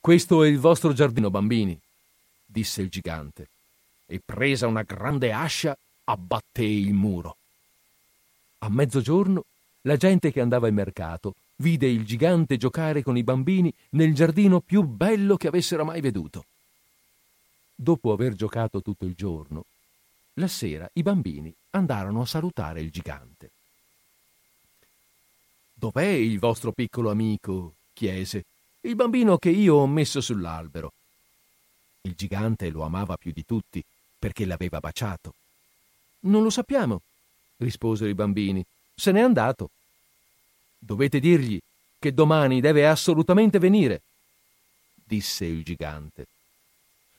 [0.00, 1.78] questo è il vostro giardino, bambini,
[2.44, 3.48] disse il gigante,
[4.06, 7.36] e presa una grande ascia abbatté il muro.
[8.58, 9.44] A mezzogiorno
[9.82, 14.60] la gente che andava in mercato vide il gigante giocare con i bambini nel giardino
[14.60, 16.44] più bello che avessero mai veduto.
[17.82, 19.64] Dopo aver giocato tutto il giorno,
[20.34, 23.48] la sera i bambini andarono a salutare il gigante.
[25.72, 27.72] Dov'è il vostro piccolo amico?
[27.94, 28.44] chiese.
[28.82, 30.92] Il bambino che io ho messo sull'albero.
[32.02, 33.82] Il gigante lo amava più di tutti
[34.18, 35.32] perché l'aveva baciato.
[36.20, 37.00] Non lo sappiamo,
[37.56, 38.62] risposero i bambini.
[38.94, 39.70] Se n'è andato.
[40.78, 41.58] Dovete dirgli
[41.98, 44.02] che domani deve assolutamente venire,
[45.02, 46.26] disse il gigante.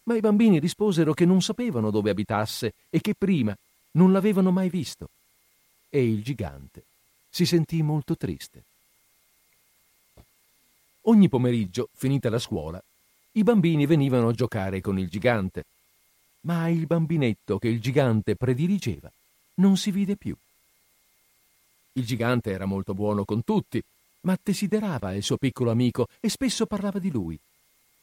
[0.04, 3.56] Ma i bambini risposero che non sapevano dove abitasse e che prima
[3.92, 5.10] non l'avevano mai visto.
[5.90, 6.84] E il gigante
[7.30, 8.64] si sentì molto triste.
[11.06, 12.82] Ogni pomeriggio, finita la scuola,
[13.34, 15.64] i bambini venivano a giocare con il gigante,
[16.42, 19.12] ma il bambinetto che il gigante prediligeva
[19.56, 20.36] non si vide più.
[21.94, 23.82] Il gigante era molto buono con tutti,
[24.22, 27.40] ma desiderava il suo piccolo amico e spesso parlava di lui.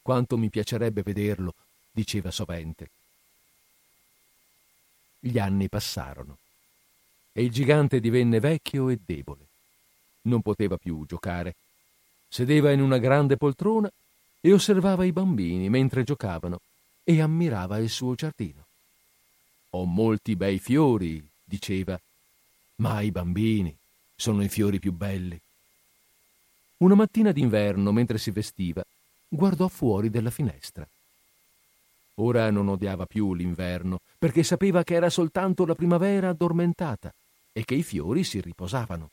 [0.03, 1.55] Quanto mi piacerebbe vederlo,
[1.99, 2.90] diceva sovente.
[5.18, 6.38] Gli anni passarono
[7.32, 9.46] e il gigante divenne vecchio e debole.
[10.22, 11.57] Non poteva più giocare.
[12.28, 13.90] Sedeva in una grande poltrona
[14.40, 16.61] e osservava i bambini mentre giocavano
[17.03, 18.66] e ammirava il suo giardino.
[19.70, 22.01] Ho molti bei fiori, diceva,
[22.76, 23.74] ma i bambini
[24.14, 25.38] sono i fiori più belli.
[26.78, 28.84] Una mattina d'inverno, mentre si vestiva,
[29.28, 30.86] guardò fuori dalla finestra.
[32.20, 37.12] Ora non odiava più l'inverno, perché sapeva che era soltanto la primavera addormentata
[37.52, 39.10] e che i fiori si riposavano.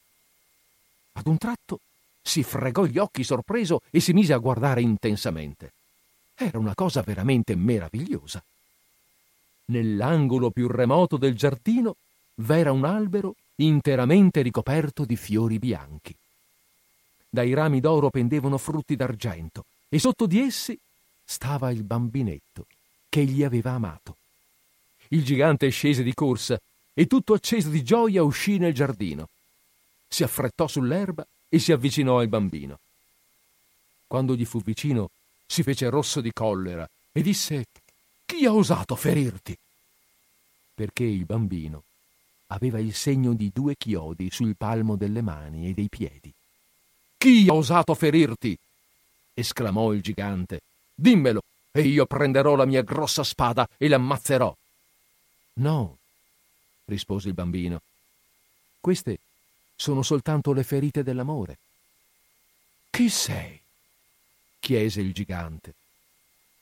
[1.14, 1.80] Ad un tratto
[2.22, 5.72] si fregò gli occhi sorpreso e si mise a guardare intensamente.
[6.34, 8.44] Era una cosa veramente meravigliosa.
[9.66, 11.96] Nell'angolo più remoto del giardino
[12.36, 16.14] v'era un albero interamente ricoperto di fiori bianchi.
[17.30, 20.78] Dai rami d'oro pendevano frutti d'argento e sotto di essi
[21.24, 22.66] stava il bambinetto
[23.16, 24.18] che egli aveva amato.
[25.08, 26.60] Il gigante scese di corsa
[26.94, 29.30] e tutto acceso di gioia uscì nel giardino.
[30.06, 32.78] Si affrettò sull'erba e si avvicinò al bambino.
[34.06, 35.12] Quando gli fu vicino,
[35.46, 37.68] si fece rosso di collera e disse
[38.26, 39.56] Chi ha osato ferirti?
[40.74, 41.84] Perché il bambino
[42.48, 46.34] aveva il segno di due chiodi sul palmo delle mani e dei piedi.
[47.16, 48.58] Chi ha osato ferirti?
[49.34, 50.60] esclamò il gigante.
[50.94, 51.44] Dimmelo,
[51.76, 54.56] e io prenderò la mia grossa spada e l'ammazzerò.
[55.56, 55.98] No,
[56.86, 57.82] rispose il bambino.
[58.80, 59.20] Queste
[59.76, 61.58] sono soltanto le ferite dell'amore.
[62.90, 63.60] Chi sei?
[64.58, 65.74] chiese il gigante.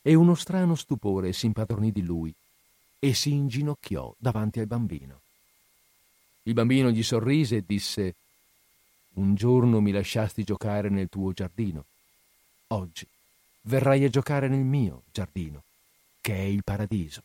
[0.02, 2.34] E uno strano stupore si impadronì di lui
[2.98, 5.22] e si inginocchiò davanti al bambino.
[6.44, 8.16] Il bambino gli sorrise e disse
[9.14, 11.86] Un giorno mi lasciasti giocare nel tuo giardino.
[12.70, 13.08] Oggi
[13.64, 15.64] verrai a giocare nel mio giardino,
[16.22, 17.22] che è il paradiso.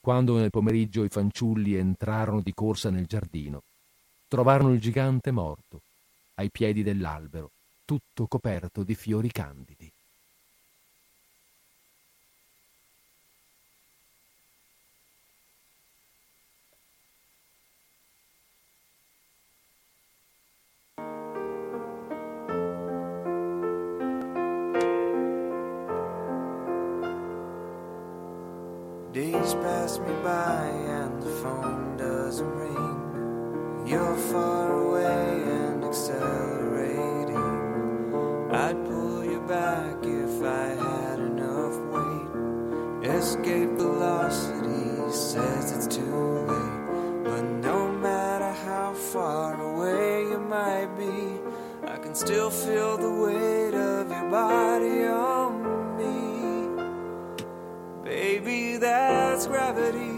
[0.00, 3.62] Quando nel pomeriggio i fanciulli entrarono di corsa nel giardino,
[4.28, 5.82] trovarono il gigante morto,
[6.34, 7.50] ai piedi dell'albero,
[7.84, 9.90] tutto coperto di fiori candidi.
[29.18, 30.66] Days pass me by
[31.00, 33.84] and the phone doesn't ring.
[33.84, 37.36] You're far away and accelerating.
[38.52, 43.10] I'd pull you back if I had enough weight.
[43.10, 47.24] Escape velocity says it's too late.
[47.24, 51.40] But no matter how far away you might be,
[51.88, 55.37] I can still feel the weight of your body on
[58.38, 60.14] Baby, that's gravity.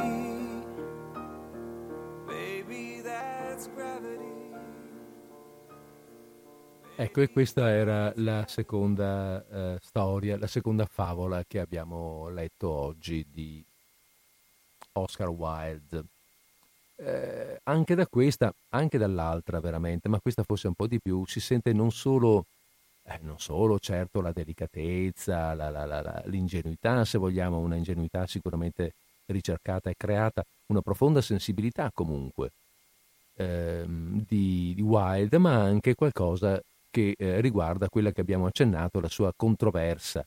[2.27, 4.53] Baby, that's gravity.
[6.97, 13.27] Ecco, e questa era la seconda eh, storia, la seconda favola che abbiamo letto oggi
[13.27, 13.65] di
[14.93, 16.05] Oscar Wilde.
[16.97, 21.41] Eh, anche da questa, anche dall'altra veramente, ma questa forse un po' di più, si
[21.41, 22.45] sente non solo,
[23.11, 28.93] eh, non solo certo la delicatezza, la, la, la, l'ingenuità, se vogliamo, una ingenuità sicuramente
[29.27, 32.53] ricercata e creata, una profonda sensibilità comunque
[33.35, 39.09] ehm, di, di Wilde, ma anche qualcosa che eh, riguarda quella che abbiamo accennato, la
[39.09, 40.25] sua controversa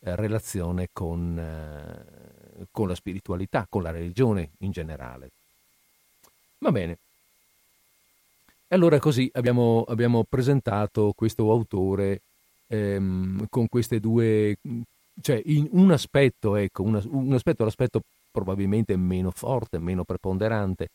[0.00, 5.30] eh, relazione con, eh, con la spiritualità, con la religione in generale.
[6.58, 6.98] Va bene.
[8.74, 12.22] E allora così abbiamo, abbiamo presentato questo autore
[12.66, 14.58] ehm, con queste due,
[15.20, 18.02] cioè un aspetto, ecco, una, un aspetto, l'aspetto
[18.32, 20.88] probabilmente meno forte, meno preponderante,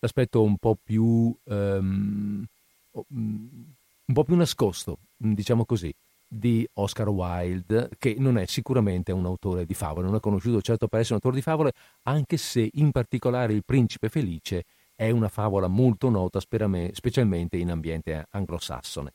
[0.00, 2.44] l'aspetto un po' più, um,
[2.90, 5.90] un po' più nascosto, diciamo così,
[6.28, 10.86] di Oscar Wilde, che non è sicuramente un autore di favole, non è conosciuto certo
[10.86, 11.72] per essere un autore di favole,
[12.02, 14.66] anche se in particolare Il Principe Felice
[15.02, 19.12] è una favola molto nota, specialmente in ambiente anglosassone.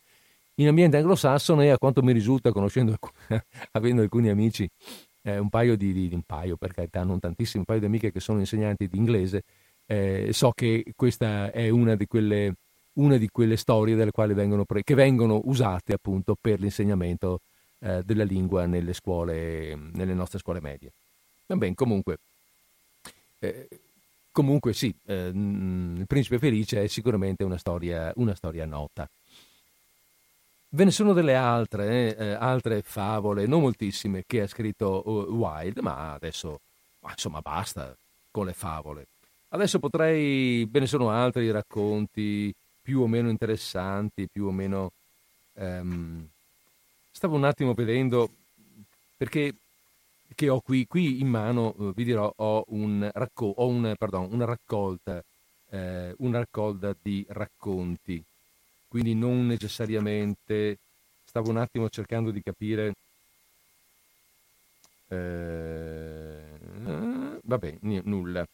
[0.55, 2.97] In ambiente anglosassone, a quanto mi risulta, conoscendo,
[3.71, 4.69] avendo alcuni amici,
[5.21, 8.11] eh, un paio di, di, un paio, per carità, non tantissimi, un paio di amiche
[8.11, 9.43] che sono insegnanti di inglese,
[9.85, 12.55] eh, so che questa è una di quelle,
[12.93, 17.39] una di quelle storie vengono pre- che vengono usate appunto per l'insegnamento
[17.79, 20.91] eh, della lingua nelle scuole, nelle nostre scuole medie.
[21.45, 22.17] Va bene, comunque,
[23.39, 23.67] eh,
[24.37, 29.09] comunque sì, eh, il principe felice è sicuramente una storia, una storia nota.
[30.69, 35.81] Ve ne sono delle altre, eh, altre favole, non moltissime, che ha scritto uh, Wilde,
[35.81, 36.59] ma adesso,
[36.99, 37.95] ma insomma, basta
[38.29, 39.07] con le favole.
[39.49, 44.91] Adesso potrei, ve ne sono altri racconti più o meno interessanti, più o meno...
[45.53, 46.27] Um,
[47.11, 48.29] stavo un attimo vedendo,
[49.17, 49.51] perché
[50.37, 54.27] che ho qui, qui in mano, uh, vi dirò, ho, un racco- ho un, pardon,
[54.31, 55.23] una raccolta,
[55.71, 58.23] eh, una raccolta di racconti.
[58.87, 60.77] Quindi non necessariamente
[61.25, 62.93] stavo un attimo cercando di capire
[65.09, 66.37] eh,
[67.43, 68.45] vabbè n- nulla.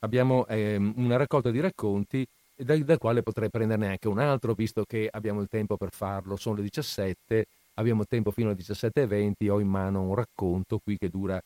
[0.00, 2.26] Abbiamo eh, una raccolta di racconti
[2.56, 6.36] dal, dal quale potrei prenderne anche un altro visto che abbiamo il tempo per farlo
[6.36, 7.46] sono le 17
[7.78, 11.40] abbiamo tempo fino alle 17.20 ho in mano un racconto qui che dura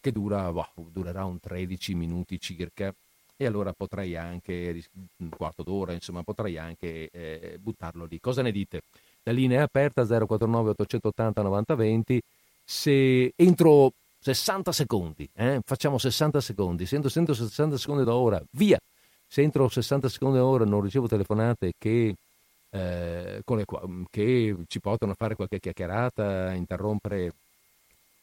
[0.00, 2.94] che dura, boh, durerà un 13 minuti circa
[3.36, 4.82] e allora potrei anche,
[5.18, 8.18] un quarto d'ora, insomma, potrei anche eh, buttarlo lì.
[8.18, 8.82] Cosa ne dite?
[9.22, 12.20] La linea è aperta 049 880 9020.
[12.64, 18.78] Se entro 60 secondi, eh, facciamo 60 secondi, se entro 160 secondi da ora, via!
[19.30, 22.14] Se entro 60 secondi da ora non ricevo telefonate che,
[22.70, 23.64] eh, con le,
[24.10, 27.32] che ci portano a fare qualche chiacchierata, a interrompere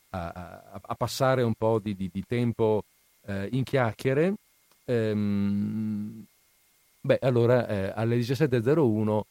[0.10, 2.84] a, a, a passare un po' di, di, di tempo
[3.26, 4.34] eh, in chiacchiere,
[4.86, 6.26] ehm,
[7.02, 9.22] beh, allora eh, alle 17.01,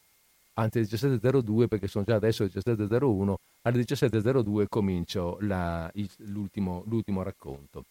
[0.55, 7.85] anzi 17.02 perché sono già adesso le 17.01, alle 17.02 comincio la, l'ultimo, l'ultimo racconto.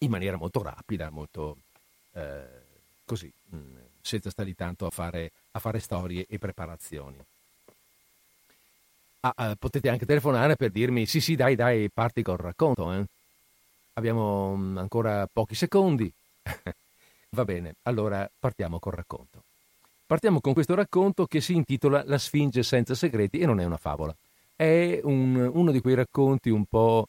[0.00, 1.56] In maniera molto rapida, molto
[2.12, 2.46] eh,
[3.04, 3.76] così, mh, mm,
[4.08, 7.16] senza stare tanto a fare, a fare storie e preparazioni.
[9.20, 12.92] Ah, eh, potete anche telefonare per dirmi sì sì dai dai parti col racconto.
[12.92, 13.04] Eh?
[13.94, 16.10] Abbiamo mm, ancora pochi secondi.
[17.30, 19.42] Va bene, allora partiamo col racconto.
[20.06, 23.76] Partiamo con questo racconto che si intitola La Sfinge senza segreti e non è una
[23.76, 24.14] favola.
[24.56, 27.06] È un, uno di quei racconti un po',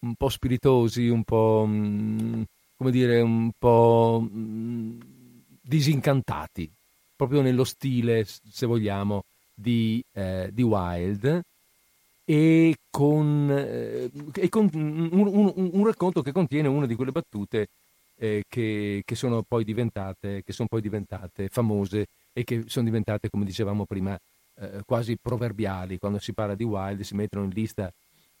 [0.00, 2.42] un po spiritosi, un po', mm,
[2.76, 5.00] come dire, un po' mm,
[5.68, 6.70] disincantati,
[7.14, 11.42] proprio nello stile, se vogliamo, di, eh, di Wilde
[12.24, 17.68] e con, eh, e con un, un, un, racconto che contiene una di quelle battute
[18.16, 23.28] eh, che, che, sono poi diventate, che sono poi diventate famose e che sono diventate,
[23.28, 24.18] come dicevamo prima,
[24.60, 25.98] eh, quasi proverbiali.
[25.98, 27.92] Quando si parla di Wilde si mettono in lista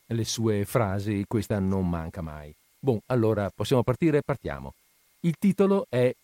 [0.06, 2.54] le sue frasi, questa non manca mai.
[2.78, 4.22] Bon, allora possiamo partire?
[4.22, 4.72] Partiamo.
[5.20, 6.14] Il titolo è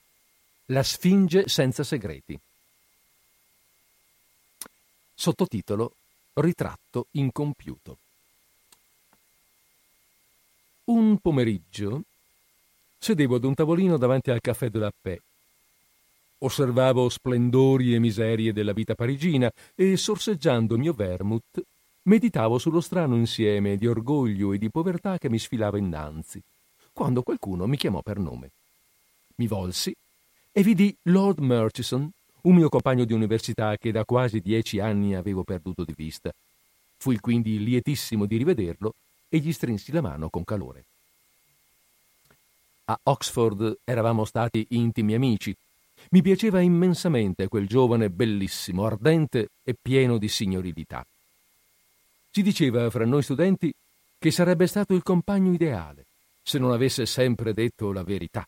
[0.68, 2.38] La Sfinge senza segreti.
[5.14, 5.92] Sottotitolo
[6.32, 7.98] Ritratto incompiuto.
[10.84, 12.04] Un pomeriggio
[12.98, 15.20] sedevo ad un tavolino davanti al caffè de la Paix.
[16.38, 21.62] Osservavo splendori e miserie della vita parigina e, sorseggiando il mio vermouth,
[22.04, 26.42] meditavo sullo strano insieme di orgoglio e di povertà che mi sfilava innanzi,
[26.90, 28.50] quando qualcuno mi chiamò per nome.
[29.36, 29.94] Mi volsi
[30.56, 32.08] e vidi Lord Murchison
[32.42, 36.32] un mio compagno di università che da quasi dieci anni avevo perduto di vista.
[36.96, 38.94] Fui quindi lietissimo di rivederlo
[39.28, 40.84] e gli strinsi la mano con calore.
[42.84, 45.56] A Oxford eravamo stati intimi amici.
[46.10, 51.04] Mi piaceva immensamente quel giovane bellissimo, ardente e pieno di signorilità.
[52.30, 53.74] Si diceva fra noi studenti
[54.18, 56.04] che sarebbe stato il compagno ideale,
[56.44, 58.46] se non avesse sempre detto la verità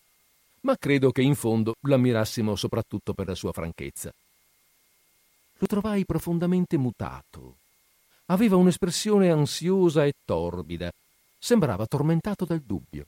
[0.67, 4.13] ma credo che in fondo l'ammirassimo soprattutto per la sua franchezza.
[5.59, 7.59] Lo trovai profondamente mutato.
[8.27, 10.91] Aveva un'espressione ansiosa e torbida.
[11.39, 13.07] Sembrava tormentato dal dubbio.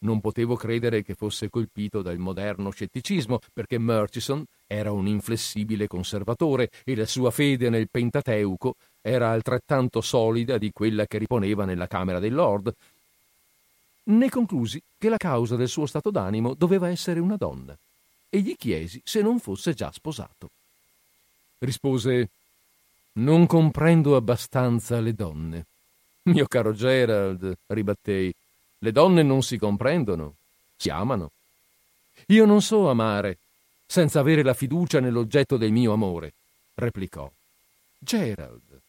[0.00, 6.68] Non potevo credere che fosse colpito dal moderno scetticismo, perché Murchison era un inflessibile conservatore
[6.84, 12.18] e la sua fede nel Pentateuco era altrettanto solida di quella che riponeva nella Camera
[12.18, 12.72] dei Lord,
[14.08, 17.76] ne conclusi che la causa del suo stato d'animo doveva essere una donna
[18.30, 20.50] e gli chiesi se non fosse già sposato.
[21.58, 22.28] Rispose
[23.14, 25.66] Non comprendo abbastanza le donne.
[26.24, 28.32] Mio caro Gerald, ribattei,
[28.78, 30.34] le donne non si comprendono,
[30.76, 31.30] si amano.
[32.26, 33.38] Io non so amare
[33.86, 36.32] senza avere la fiducia nell'oggetto del mio amore,
[36.74, 37.28] replicò.
[37.98, 38.80] Gerald,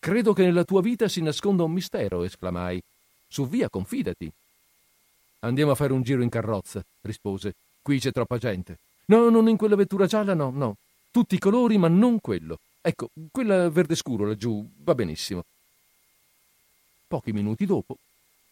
[0.00, 2.82] credo che nella tua vita si nasconda un mistero, esclamai.
[3.28, 4.30] Su via, confidati.
[5.40, 7.54] Andiamo a fare un giro in carrozza, rispose.
[7.82, 8.78] Qui c'è troppa gente.
[9.06, 10.76] No, non in quella vettura gialla, no, no.
[11.10, 12.58] Tutti i colori, ma non quello.
[12.80, 15.44] Ecco, quella verde scuro laggiù va benissimo.
[17.08, 17.96] Pochi minuti dopo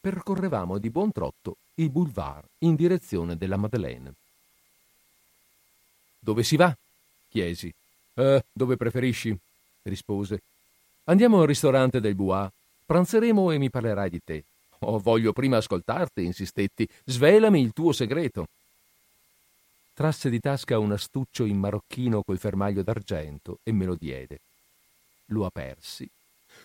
[0.00, 4.12] percorrevamo di buon trotto il boulevard in direzione della Madeleine.
[6.18, 6.74] Dove si va?
[7.28, 7.72] chiesi.
[8.14, 9.36] Eh, dove preferisci?
[9.82, 10.40] rispose.
[11.04, 12.50] Andiamo al ristorante del Bois.
[12.84, 14.44] Pranzeremo e mi parlerai di te.
[14.80, 16.88] Oh, voglio prima ascoltarti, insistetti.
[17.04, 18.46] Svelami il tuo segreto.
[19.92, 24.38] Trasse di tasca un astuccio in marocchino col fermaglio d'argento e me lo diede.
[25.26, 26.08] Lo apersi.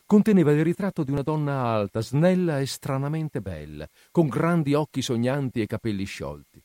[0.06, 5.62] Conteneva il ritratto di una donna alta, snella e stranamente bella, con grandi occhi sognanti
[5.62, 6.62] e capelli sciolti.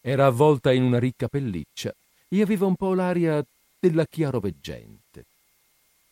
[0.00, 1.92] Era avvolta in una ricca pelliccia
[2.28, 3.44] e aveva un po' l'aria
[3.78, 5.24] della chiaroveggente.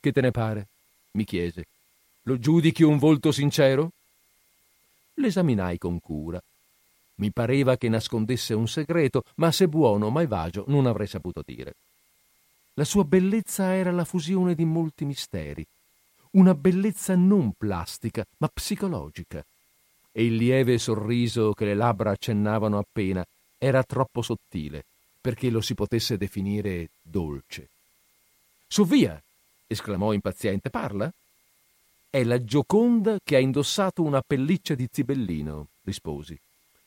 [0.01, 0.67] Che te ne pare?
[1.13, 1.67] mi chiese.
[2.23, 3.91] Lo giudichi un volto sincero?
[5.15, 6.43] L'esaminai con cura.
[7.17, 11.75] Mi pareva che nascondesse un segreto, ma se buono o malvagio non avrei saputo dire.
[12.75, 15.65] La sua bellezza era la fusione di molti misteri,
[16.33, 19.45] una bellezza non plastica, ma psicologica.
[20.11, 23.25] E il lieve sorriso che le labbra accennavano appena
[23.59, 24.85] era troppo sottile
[25.23, 27.69] perché lo si potesse definire dolce.
[28.67, 29.23] Su via!
[29.69, 30.69] esclamò impaziente.
[30.69, 31.11] Parla?
[32.15, 36.39] È la Gioconda che ha indossato una pelliccia di zibellino, risposi.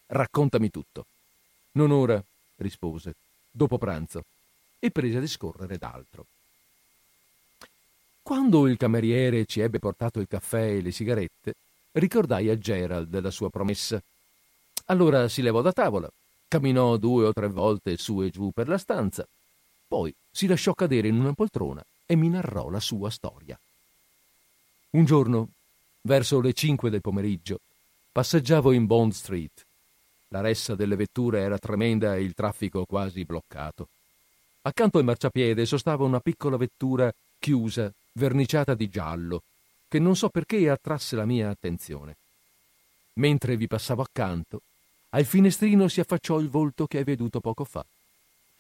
[0.06, 1.07] Raccontami tutto.
[1.72, 2.23] Non ora,
[2.57, 3.15] rispose,
[3.49, 4.23] dopo pranzo,
[4.77, 6.27] e prese a discorrere d'altro.
[8.22, 11.56] Quando il cameriere ci ebbe portato il caffè e le sigarette,
[11.93, 13.99] ricordai a Gerald la sua promessa.
[14.85, 16.07] Allora si levò da tavola,
[16.47, 19.27] camminò due o tre volte su e giù per la stanza,
[19.88, 23.57] poi si lasciò cadere in una poltrona e mi narrò la sua storia.
[24.95, 25.49] Un giorno,
[26.03, 27.59] verso le cinque del pomeriggio,
[28.13, 29.65] passeggiavo in Bond Street.
[30.30, 33.89] La ressa delle vetture era tremenda e il traffico quasi bloccato.
[34.61, 39.41] Accanto al marciapiede sostava una piccola vettura chiusa, verniciata di giallo,
[39.89, 42.15] che non so perché attrasse la mia attenzione.
[43.15, 44.61] Mentre vi passavo accanto,
[45.09, 47.85] al finestrino si affacciò il volto che hai veduto poco fa.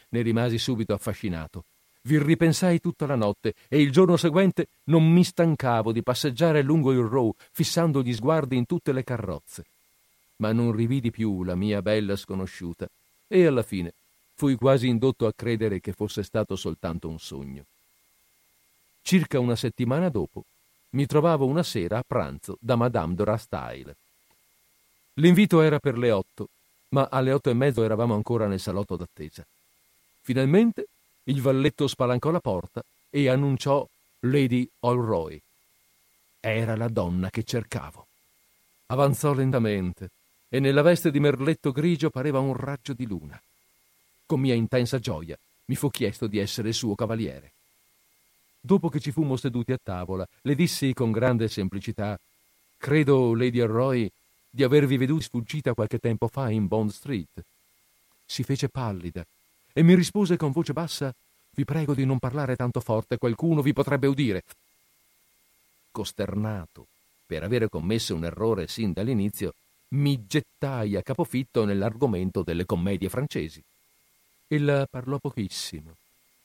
[0.09, 1.63] Ne rimasi subito affascinato.
[2.07, 6.91] Vi ripensai tutta la notte e il giorno seguente non mi stancavo di passeggiare lungo
[6.91, 9.65] il Row, fissando gli sguardi in tutte le carrozze.
[10.37, 12.87] Ma non rividi più la mia bella sconosciuta
[13.27, 13.91] e alla fine
[14.35, 17.63] fui quasi indotto a credere che fosse stato soltanto un sogno.
[19.01, 20.43] Circa una settimana dopo
[20.91, 23.95] mi trovavo una sera a pranzo da Madame Dora Style.
[25.15, 26.49] L'invito era per le otto,
[26.89, 29.43] ma alle otto e mezzo eravamo ancora nel salotto d'attesa.
[30.21, 30.85] Finalmente
[31.25, 33.87] il valletto spalancò la porta e annunciò
[34.21, 35.41] Lady Olroy.
[36.39, 38.07] Era la donna che cercavo.
[38.87, 40.09] Avanzò lentamente
[40.49, 43.41] e nella veste di merletto grigio pareva un raggio di luna.
[44.25, 47.51] Con mia intensa gioia mi fu chiesto di essere suo cavaliere.
[48.59, 52.19] Dopo che ci fummo seduti a tavola, le dissi con grande semplicità
[52.77, 54.09] Credo, Lady Arroy,
[54.49, 57.43] di avervi veduti sfuggita qualche tempo fa in Bond Street.
[58.25, 59.25] Si fece pallida
[59.77, 61.13] e mi rispose con voce bassa
[61.51, 64.43] Vi prego di non parlare tanto forte, qualcuno vi potrebbe udire.
[65.91, 66.87] Costernato
[67.25, 69.53] per avere commesso un errore sin dall'inizio,
[69.89, 73.61] mi gettai a capofitto nell'argomento delle commedie francesi.
[74.47, 75.95] Ella parlò pochissimo,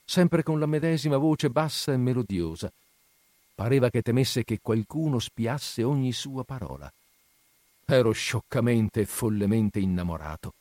[0.03, 2.71] sempre con la medesima voce bassa e melodiosa.
[3.53, 6.91] Pareva che temesse che qualcuno spiasse ogni sua parola.
[7.85, 10.53] Ero scioccamente e follemente innamorato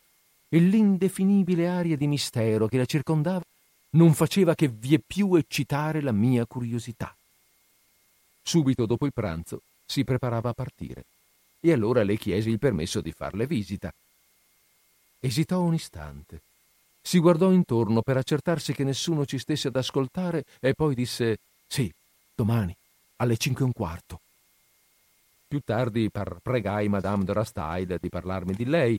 [0.52, 3.44] e l'indefinibile aria di mistero che la circondava
[3.90, 7.14] non faceva che vieppiù eccitare la mia curiosità.
[8.42, 11.04] Subito dopo il pranzo si preparava a partire
[11.60, 13.92] e allora le chiesi il permesso di farle visita.
[15.20, 16.40] Esitò un istante,
[17.00, 21.92] si guardò intorno per accertarsi che nessuno ci stesse ad ascoltare e poi disse Sì,
[22.34, 22.74] domani,
[23.16, 24.20] alle cinque e un quarto.
[25.46, 28.98] Più tardi pregai Madame de Rastail di parlarmi di lei,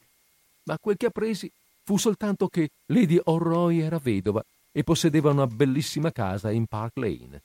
[0.63, 1.51] ma quel che appresi
[1.83, 7.41] fu soltanto che Lady O'Roy era vedova e possedeva una bellissima casa in Park Lane.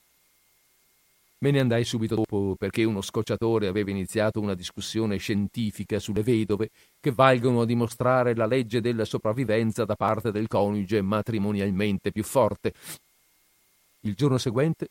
[1.39, 6.69] Me ne andai subito dopo perché uno scocciatore aveva iniziato una discussione scientifica sulle vedove
[6.99, 12.73] che valgono a dimostrare la legge della sopravvivenza da parte del coniuge matrimonialmente più forte.
[14.01, 14.87] Il giorno seguente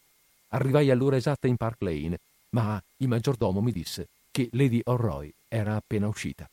[0.48, 2.18] arrivai all'ora esatta in Park Lane
[2.50, 6.48] ma il maggiordomo mi disse che Lady O'Roy era appena uscita.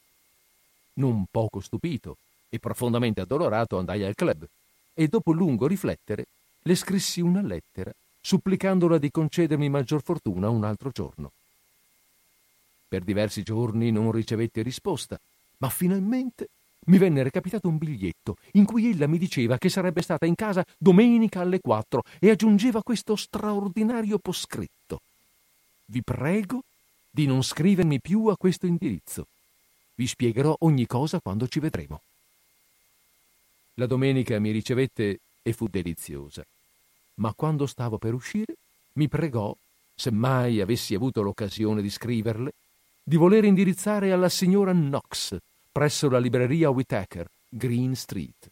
[0.95, 2.17] Non poco stupito
[2.49, 4.45] e profondamente addolorato andai al club
[4.93, 6.25] e dopo lungo riflettere
[6.61, 7.91] le scrissi una lettera
[8.21, 11.31] supplicandola di concedermi maggior fortuna un altro giorno.
[12.87, 15.19] Per diversi giorni non ricevetti risposta,
[15.57, 16.47] ma finalmente
[16.85, 20.65] mi venne recapitato un biglietto in cui ella mi diceva che sarebbe stata in casa
[20.77, 25.01] domenica alle quattro e aggiungeva questo straordinario poscritto.
[25.85, 26.63] Vi prego
[27.09, 29.27] di non scrivermi più a questo indirizzo.
[29.95, 32.01] Vi spiegherò ogni cosa quando ci vedremo.
[33.75, 36.45] La domenica mi ricevette e fu deliziosa,
[37.15, 38.55] ma quando stavo per uscire
[38.93, 39.55] mi pregò,
[39.95, 42.53] se mai avessi avuto l'occasione di scriverle,
[43.03, 45.37] di voler indirizzare alla signora Knox
[45.71, 48.49] presso la libreria Whitaker, Green Street.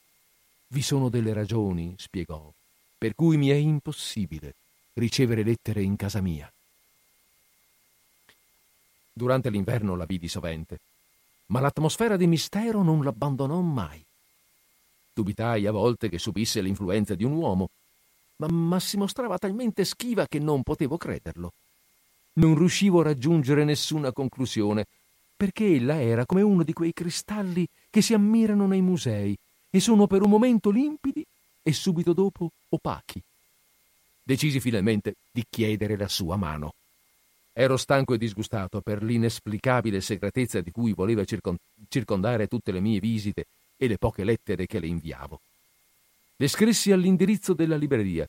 [0.67, 2.51] Vi sono delle ragioni, spiegò,
[2.97, 4.55] per cui mi è impossibile
[4.93, 6.51] ricevere lettere in casa mia.
[9.13, 10.79] Durante l'inverno la vidi sovente,
[11.51, 14.03] ma l'atmosfera di mistero non l'abbandonò mai.
[15.13, 17.69] Dubitai a volte che subisse l'influenza di un uomo,
[18.37, 21.51] ma, ma si mostrava talmente schiva che non potevo crederlo.
[22.33, 24.87] Non riuscivo a raggiungere nessuna conclusione,
[25.35, 29.37] perché ella era come uno di quei cristalli che si ammirano nei musei
[29.69, 31.25] e sono per un momento limpidi
[31.61, 33.21] e subito dopo opachi.
[34.23, 36.73] Decisi finalmente di chiedere la sua mano.
[37.53, 41.57] Ero stanco e disgustato per l'inesplicabile segretezza di cui voleva circon-
[41.89, 43.45] circondare tutte le mie visite
[43.75, 45.39] e le poche lettere che le inviavo.
[46.37, 48.27] Le scrissi all'indirizzo della libreria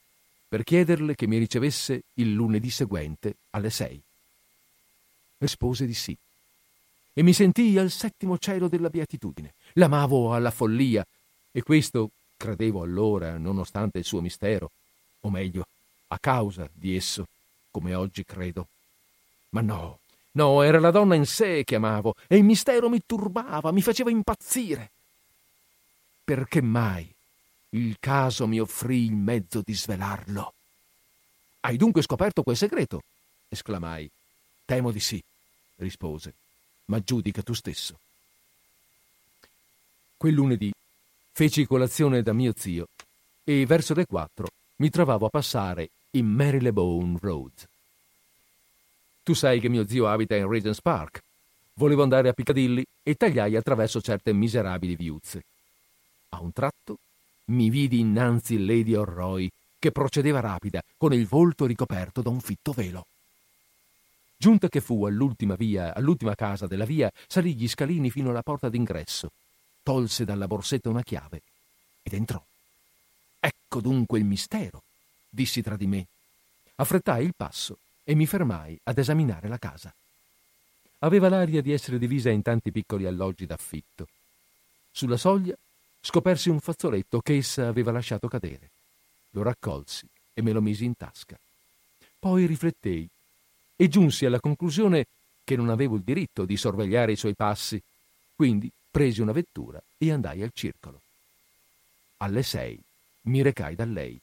[0.48, 3.98] per chiederle che mi ricevesse il lunedì seguente alle sei.
[5.38, 6.16] Rispose di sì.
[7.14, 9.54] E mi sentii al settimo cielo della beatitudine.
[9.74, 11.06] L'amavo alla follia
[11.50, 14.70] e questo, credevo allora, nonostante il suo mistero,
[15.20, 15.66] o meglio,
[16.08, 17.26] a causa di esso
[17.70, 18.66] come oggi credo.
[19.52, 19.98] Ma no,
[20.32, 24.10] no, era la donna in sé che amavo e il mistero mi turbava, mi faceva
[24.10, 24.90] impazzire.
[26.24, 27.08] Perché mai
[27.70, 30.54] il caso mi offrì il mezzo di svelarlo?
[31.60, 33.02] Hai dunque scoperto quel segreto?
[33.48, 34.10] esclamai.
[34.64, 35.22] Temo di sì,
[35.76, 36.32] rispose,
[36.86, 37.98] ma giudica tu stesso.
[40.16, 40.72] Quel lunedì
[41.32, 42.86] feci colazione da mio zio
[43.44, 47.68] e verso le quattro mi trovavo a passare in Marylebone Road.
[49.24, 51.22] Tu sai che mio zio abita in Regent's Park.
[51.74, 55.44] Volevo andare a Piccadilly e tagliai attraverso certe miserabili viuzze.
[56.30, 56.98] A un tratto
[57.46, 62.72] mi vidi innanzi Lady Orroy che procedeva rapida, con il volto ricoperto da un fitto
[62.72, 63.06] velo.
[64.36, 68.68] Giunta che fu all'ultima via, all'ultima casa della via, salì gli scalini fino alla porta
[68.68, 69.30] d'ingresso,
[69.84, 71.42] tolse dalla borsetta una chiave
[72.02, 72.42] ed entrò.
[73.38, 74.82] Ecco dunque il mistero,
[75.28, 76.06] dissi tra di me.
[76.76, 79.92] Affrettai il passo e mi fermai ad esaminare la casa.
[81.00, 84.08] Aveva l'aria di essere divisa in tanti piccoli alloggi d'affitto.
[84.90, 85.56] Sulla soglia
[86.00, 88.70] scopersi un fazzoletto che essa aveva lasciato cadere.
[89.30, 91.38] Lo raccolsi e me lo misi in tasca.
[92.18, 93.08] Poi riflettei
[93.76, 95.06] e giunsi alla conclusione
[95.44, 97.82] che non avevo il diritto di sorvegliare i suoi passi,
[98.36, 101.00] quindi presi una vettura e andai al circolo.
[102.18, 102.78] Alle sei
[103.22, 104.20] mi recai da lei.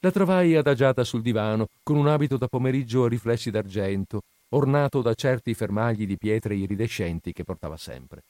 [0.00, 5.14] La trovai adagiata sul divano, con un abito da pomeriggio a riflessi d'argento, ornato da
[5.14, 8.22] certi fermagli di pietre iridescenti che portava sempre.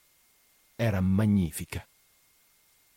[0.76, 1.86] Era magnifica.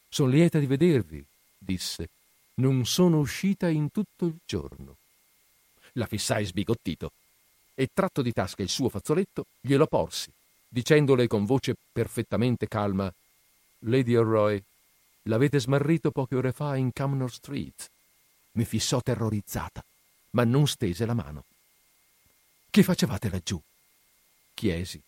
[0.08, 1.24] Son lieta di vedervi,
[1.58, 2.08] disse.
[2.56, 4.96] Non sono uscita in tutto il giorno.
[5.94, 7.12] La fissai sbigottito
[7.76, 10.32] e tratto di tasca il suo fazzoletto, glielo porsi,
[10.68, 13.12] dicendole con voce perfettamente calma
[13.80, 14.62] Lady O'Roy,
[15.24, 17.91] l'avete smarrito poche ore fa in Cumnor Street.
[18.54, 19.84] Mi fissò terrorizzata,
[20.32, 21.46] ma non stese la mano.
[22.70, 23.62] Che facevate laggiù?
[24.54, 25.02] chiesi.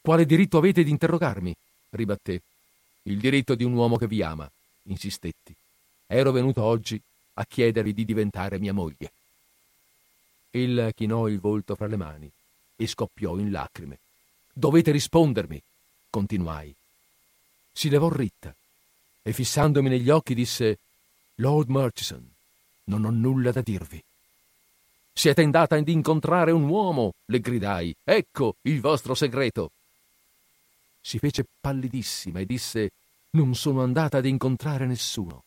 [0.00, 1.54] Quale diritto avete di interrogarmi?
[1.90, 2.40] ribatté.
[3.02, 4.48] Il diritto di un uomo che vi ama,
[4.84, 5.54] insistetti.
[6.06, 7.00] Ero venuto oggi
[7.34, 9.12] a chiedervi di diventare mia moglie.
[10.50, 12.30] Ella chinò il volto fra le mani
[12.76, 13.98] e scoppiò in lacrime.
[14.52, 15.60] Dovete rispondermi,
[16.10, 16.72] continuai.
[17.72, 18.54] Si levò ritta
[19.22, 20.78] e fissandomi negli occhi disse
[21.36, 22.33] Lord Murchison,
[22.84, 24.02] non ho nulla da dirvi.
[25.12, 27.94] Siete andata ad incontrare un uomo, le gridai.
[28.02, 29.70] Ecco il vostro segreto.
[31.00, 32.90] Si fece pallidissima e disse
[33.30, 35.42] Non sono andata ad incontrare nessuno.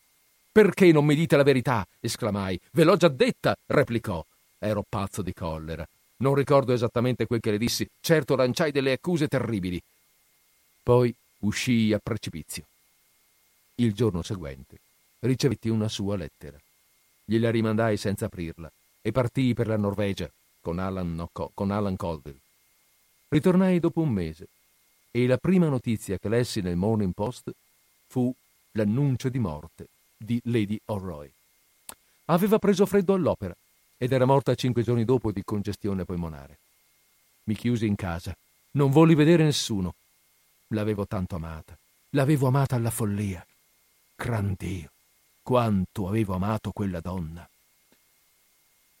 [0.50, 1.86] Perché non mi dite la verità?
[2.00, 2.58] esclamai.
[2.72, 4.24] Ve l'ho già detta, replicò.
[4.58, 5.86] Ero pazzo di collera.
[6.20, 9.80] Non ricordo esattamente quel che le dissi, certo lanciai delle accuse terribili.
[10.82, 12.64] Poi uscii a precipizio.
[13.76, 14.78] Il giorno seguente
[15.20, 16.58] ricevetti una sua lettera.
[17.30, 18.72] Gliela rimandai senza aprirla
[19.02, 20.30] e partii per la Norvegia
[20.62, 22.40] con Alan, no, con Alan Colville.
[23.28, 24.48] Ritornai dopo un mese
[25.10, 27.50] e la prima notizia che lessi nel Morning Post
[28.06, 28.34] fu
[28.72, 31.30] l'annuncio di morte di Lady O'Roy.
[32.26, 33.54] Aveva preso freddo all'opera
[33.98, 36.56] ed era morta cinque giorni dopo di congestione polmonare.
[37.44, 38.34] Mi chiusi in casa,
[38.72, 39.94] non volli vedere nessuno.
[40.68, 41.76] L'avevo tanto amata,
[42.10, 43.46] l'avevo amata alla follia.
[44.16, 44.90] Gran Dio,
[45.48, 47.48] quanto avevo amato quella donna.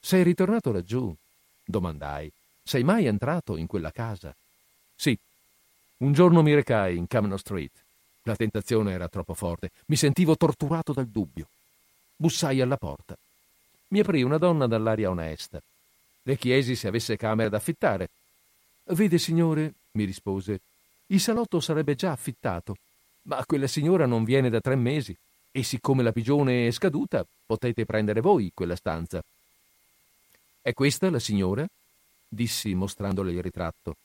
[0.00, 1.14] Sei ritornato laggiù?
[1.62, 2.32] domandai.
[2.62, 4.34] Sei mai entrato in quella casa?
[4.96, 5.14] Sì.
[5.98, 7.70] Un giorno mi recai in Camino Street.
[8.22, 9.72] La tentazione era troppo forte.
[9.88, 11.48] Mi sentivo torturato dal dubbio.
[12.16, 13.14] Bussai alla porta.
[13.88, 15.60] Mi aprì una donna dall'aria onesta.
[16.22, 18.08] Le chiesi se avesse camera da affittare.
[18.84, 20.60] Vede, signore, mi rispose,
[21.08, 22.74] il salotto sarebbe già affittato,
[23.24, 25.14] ma quella signora non viene da tre mesi
[25.58, 29.20] e siccome la pigione è scaduta, potete prendere voi quella stanza.
[30.60, 31.66] È questa la signora?
[32.28, 33.96] dissi mostrandole il ritratto.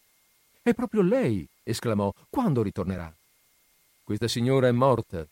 [0.61, 2.11] È proprio lei, esclamò.
[2.30, 3.13] Quando ritornerà?
[4.03, 5.25] Questa signora è morta,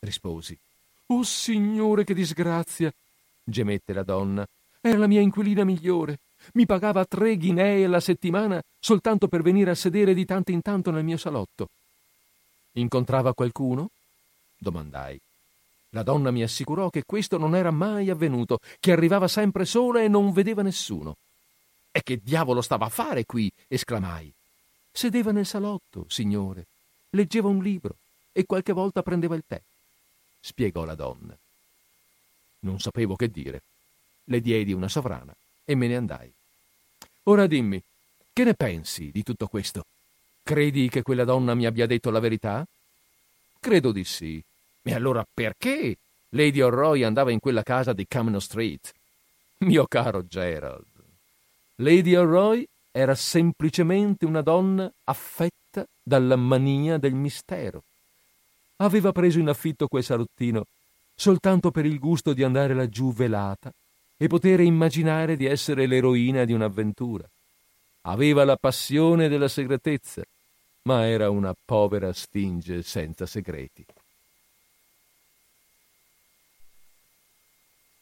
[0.00, 0.58] risposi.
[1.06, 2.92] Oh signore, che disgrazia!
[3.44, 4.44] gemette la donna.
[4.80, 6.18] Era la mia inquilina migliore.
[6.54, 10.90] Mi pagava tre ghinee alla settimana soltanto per venire a sedere di tanto in tanto
[10.90, 11.68] nel mio salotto.
[12.72, 13.90] Incontrava qualcuno?
[14.58, 15.20] domandai.
[15.94, 20.08] La donna mi assicurò che questo non era mai avvenuto, che arrivava sempre sola e
[20.08, 21.16] non vedeva nessuno.
[21.90, 23.52] E che diavolo stava a fare qui?
[23.68, 24.32] esclamai.
[24.90, 26.66] Sedeva nel salotto, signore,
[27.10, 27.96] leggeva un libro
[28.32, 29.60] e qualche volta prendeva il tè,
[30.40, 31.36] spiegò la donna.
[32.60, 33.62] Non sapevo che dire.
[34.24, 36.32] Le diedi una sovrana e me ne andai.
[37.24, 37.82] Ora dimmi,
[38.32, 39.84] che ne pensi di tutto questo?
[40.42, 42.66] Credi che quella donna mi abbia detto la verità?
[43.60, 44.42] Credo di sì.
[44.82, 45.96] E allora perché
[46.30, 48.92] Lady O'Roy andava in quella casa di Camino Street?
[49.58, 50.92] Mio caro Gerald,
[51.76, 57.82] Lady Elroy era semplicemente una donna affetta dalla mania del mistero.
[58.76, 60.64] Aveva preso in affitto quel salottino
[61.14, 63.72] soltanto per il gusto di andare laggiù velata
[64.16, 67.28] e potere immaginare di essere l'eroina di un'avventura.
[68.02, 70.22] Aveva la passione della segretezza,
[70.82, 73.84] ma era una povera sfinge senza segreti.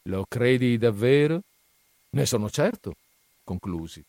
[0.03, 1.41] Lo credi davvero?
[2.11, 2.95] Ne sono certo,
[3.43, 4.03] conclusi.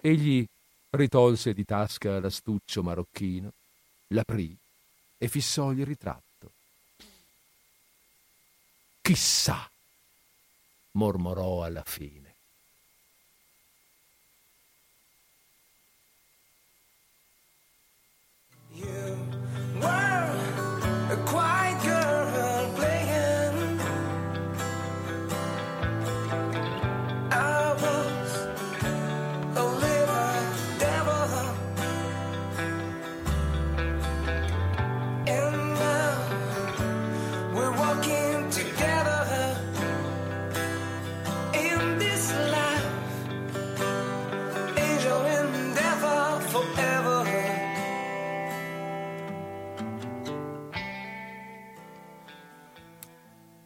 [0.00, 0.44] Egli
[0.90, 3.52] ritolse di tasca l'astuccio marocchino,
[4.08, 4.56] l'aprì
[5.18, 6.50] e fissò il ritratto.
[9.00, 9.70] Chissà,
[10.92, 12.30] mormorò alla fine.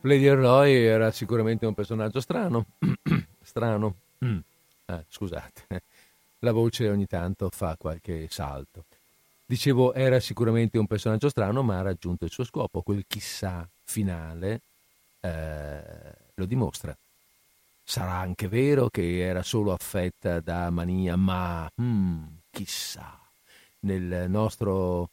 [0.06, 2.66] Lady Roy era sicuramente un personaggio strano.
[3.42, 3.96] strano.
[4.86, 5.62] Ah, scusate,
[6.40, 8.84] la voce ogni tanto fa qualche salto.
[9.44, 12.82] Dicevo, era sicuramente un personaggio strano, ma ha raggiunto il suo scopo.
[12.82, 14.60] Quel chissà finale
[15.20, 15.80] eh,
[16.34, 16.96] lo dimostra.
[17.82, 23.18] Sarà anche vero che era solo affetta da mania, ma hmm, chissà.
[23.80, 25.10] Nel nostro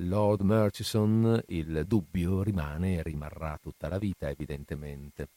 [0.00, 5.28] Lord Murchison il dubbio rimane e rimarrà tutta la vita, evidentemente.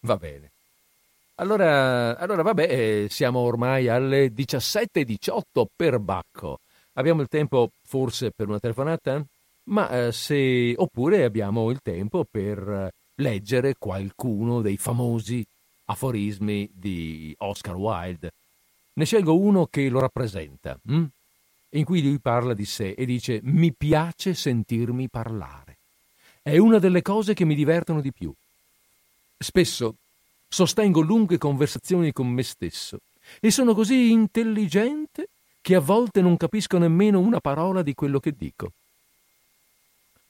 [0.00, 0.50] Va bene.
[1.36, 6.60] Allora, allora vabbè, eh, siamo ormai alle 17.18 per Bacco.
[6.94, 9.24] Abbiamo il tempo forse per una telefonata?
[9.64, 10.74] Ma eh, se...
[10.76, 15.44] oppure abbiamo il tempo per leggere qualcuno dei famosi
[15.86, 18.30] aforismi di Oscar Wilde.
[18.94, 20.78] Ne scelgo uno che lo rappresenta.
[20.88, 21.04] Hm?
[21.74, 25.76] In cui lui parla di sé e dice mi piace sentirmi parlare.
[26.42, 28.32] È una delle cose che mi divertono di più.
[29.38, 29.96] Spesso
[30.48, 32.98] sostengo lunghe conversazioni con me stesso
[33.40, 35.28] e sono così intelligente
[35.60, 38.72] che a volte non capisco nemmeno una parola di quello che dico.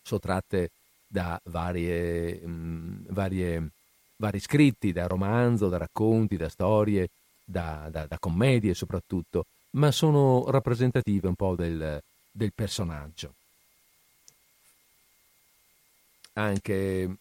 [0.02, 0.70] Sottratte
[1.06, 3.70] da varie, mh, mm, varie,
[4.16, 7.08] vari scritti, da romanzo, da racconti, da storie,
[7.44, 13.34] da, da, da commedie soprattutto, ma sono rappresentative un po' del, del personaggio.
[16.34, 17.16] Anche,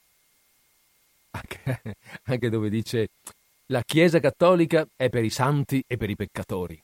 [1.31, 1.81] anche,
[2.23, 3.09] anche dove dice
[3.67, 6.79] la Chiesa cattolica è per i santi e per i peccatori.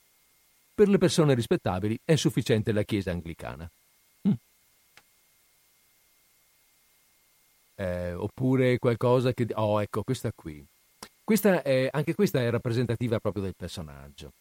[0.74, 3.68] Per le persone rispettabili è sufficiente la Chiesa anglicana.
[4.28, 4.32] Mm.
[7.74, 9.46] Eh, oppure qualcosa che...
[9.54, 10.64] Oh, ecco, questa qui.
[11.22, 14.32] Questa è, anche questa è rappresentativa proprio del personaggio.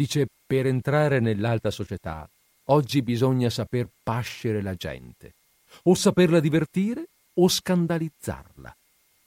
[0.00, 2.26] Dice, per entrare nell'alta società,
[2.68, 5.34] oggi bisogna saper pascere la gente,
[5.82, 8.74] o saperla divertire o scandalizzarla.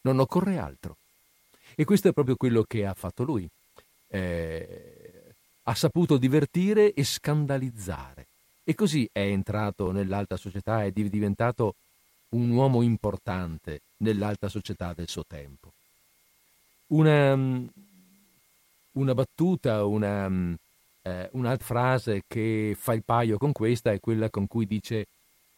[0.01, 0.95] Non occorre altro.
[1.75, 3.47] E questo è proprio quello che ha fatto lui.
[4.07, 8.25] Eh, ha saputo divertire e scandalizzare.
[8.63, 11.75] E così è entrato nell'alta società è diventato
[12.29, 15.71] un uomo importante nell'alta società del suo tempo.
[16.87, 17.35] Una,
[18.93, 20.53] una battuta, una, mm,
[21.03, 25.07] eh, un'altra frase che fa il paio con questa è quella con cui dice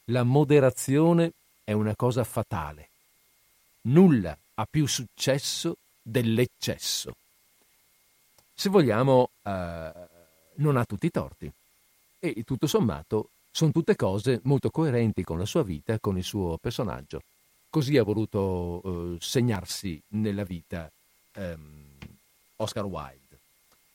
[0.06, 1.32] la moderazione
[1.64, 2.90] è una cosa fatale.
[3.82, 7.16] Nulla ha più successo dell'eccesso.
[8.54, 9.92] Se vogliamo, eh,
[10.56, 11.52] non ha tutti i torti.
[12.20, 16.58] E tutto sommato sono tutte cose molto coerenti con la sua vita, con il suo
[16.58, 17.22] personaggio.
[17.70, 20.90] Così ha voluto eh, segnarsi nella vita
[21.34, 21.98] ehm,
[22.58, 23.25] Oscar Wilde.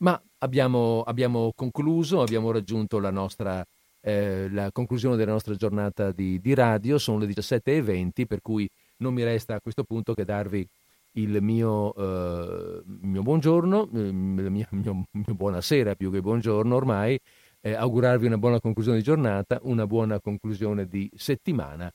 [0.01, 3.65] Ma abbiamo, abbiamo concluso, abbiamo raggiunto la nostra
[4.01, 8.67] eh, la conclusione della nostra giornata di, di, radio, sono le 17.20, per cui
[8.97, 10.67] non mi resta a questo punto che darvi
[11.13, 17.19] il mio, eh, mio buongiorno, eh, il mio, mio, mio, buonasera più che buongiorno ormai,
[17.61, 21.91] eh, augurarvi una buona conclusione di giornata, una buona conclusione di settimana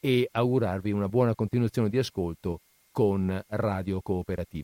[0.00, 2.60] e augurarvi una buona continuazione di ascolto
[2.90, 4.58] con Radio Cooperativa.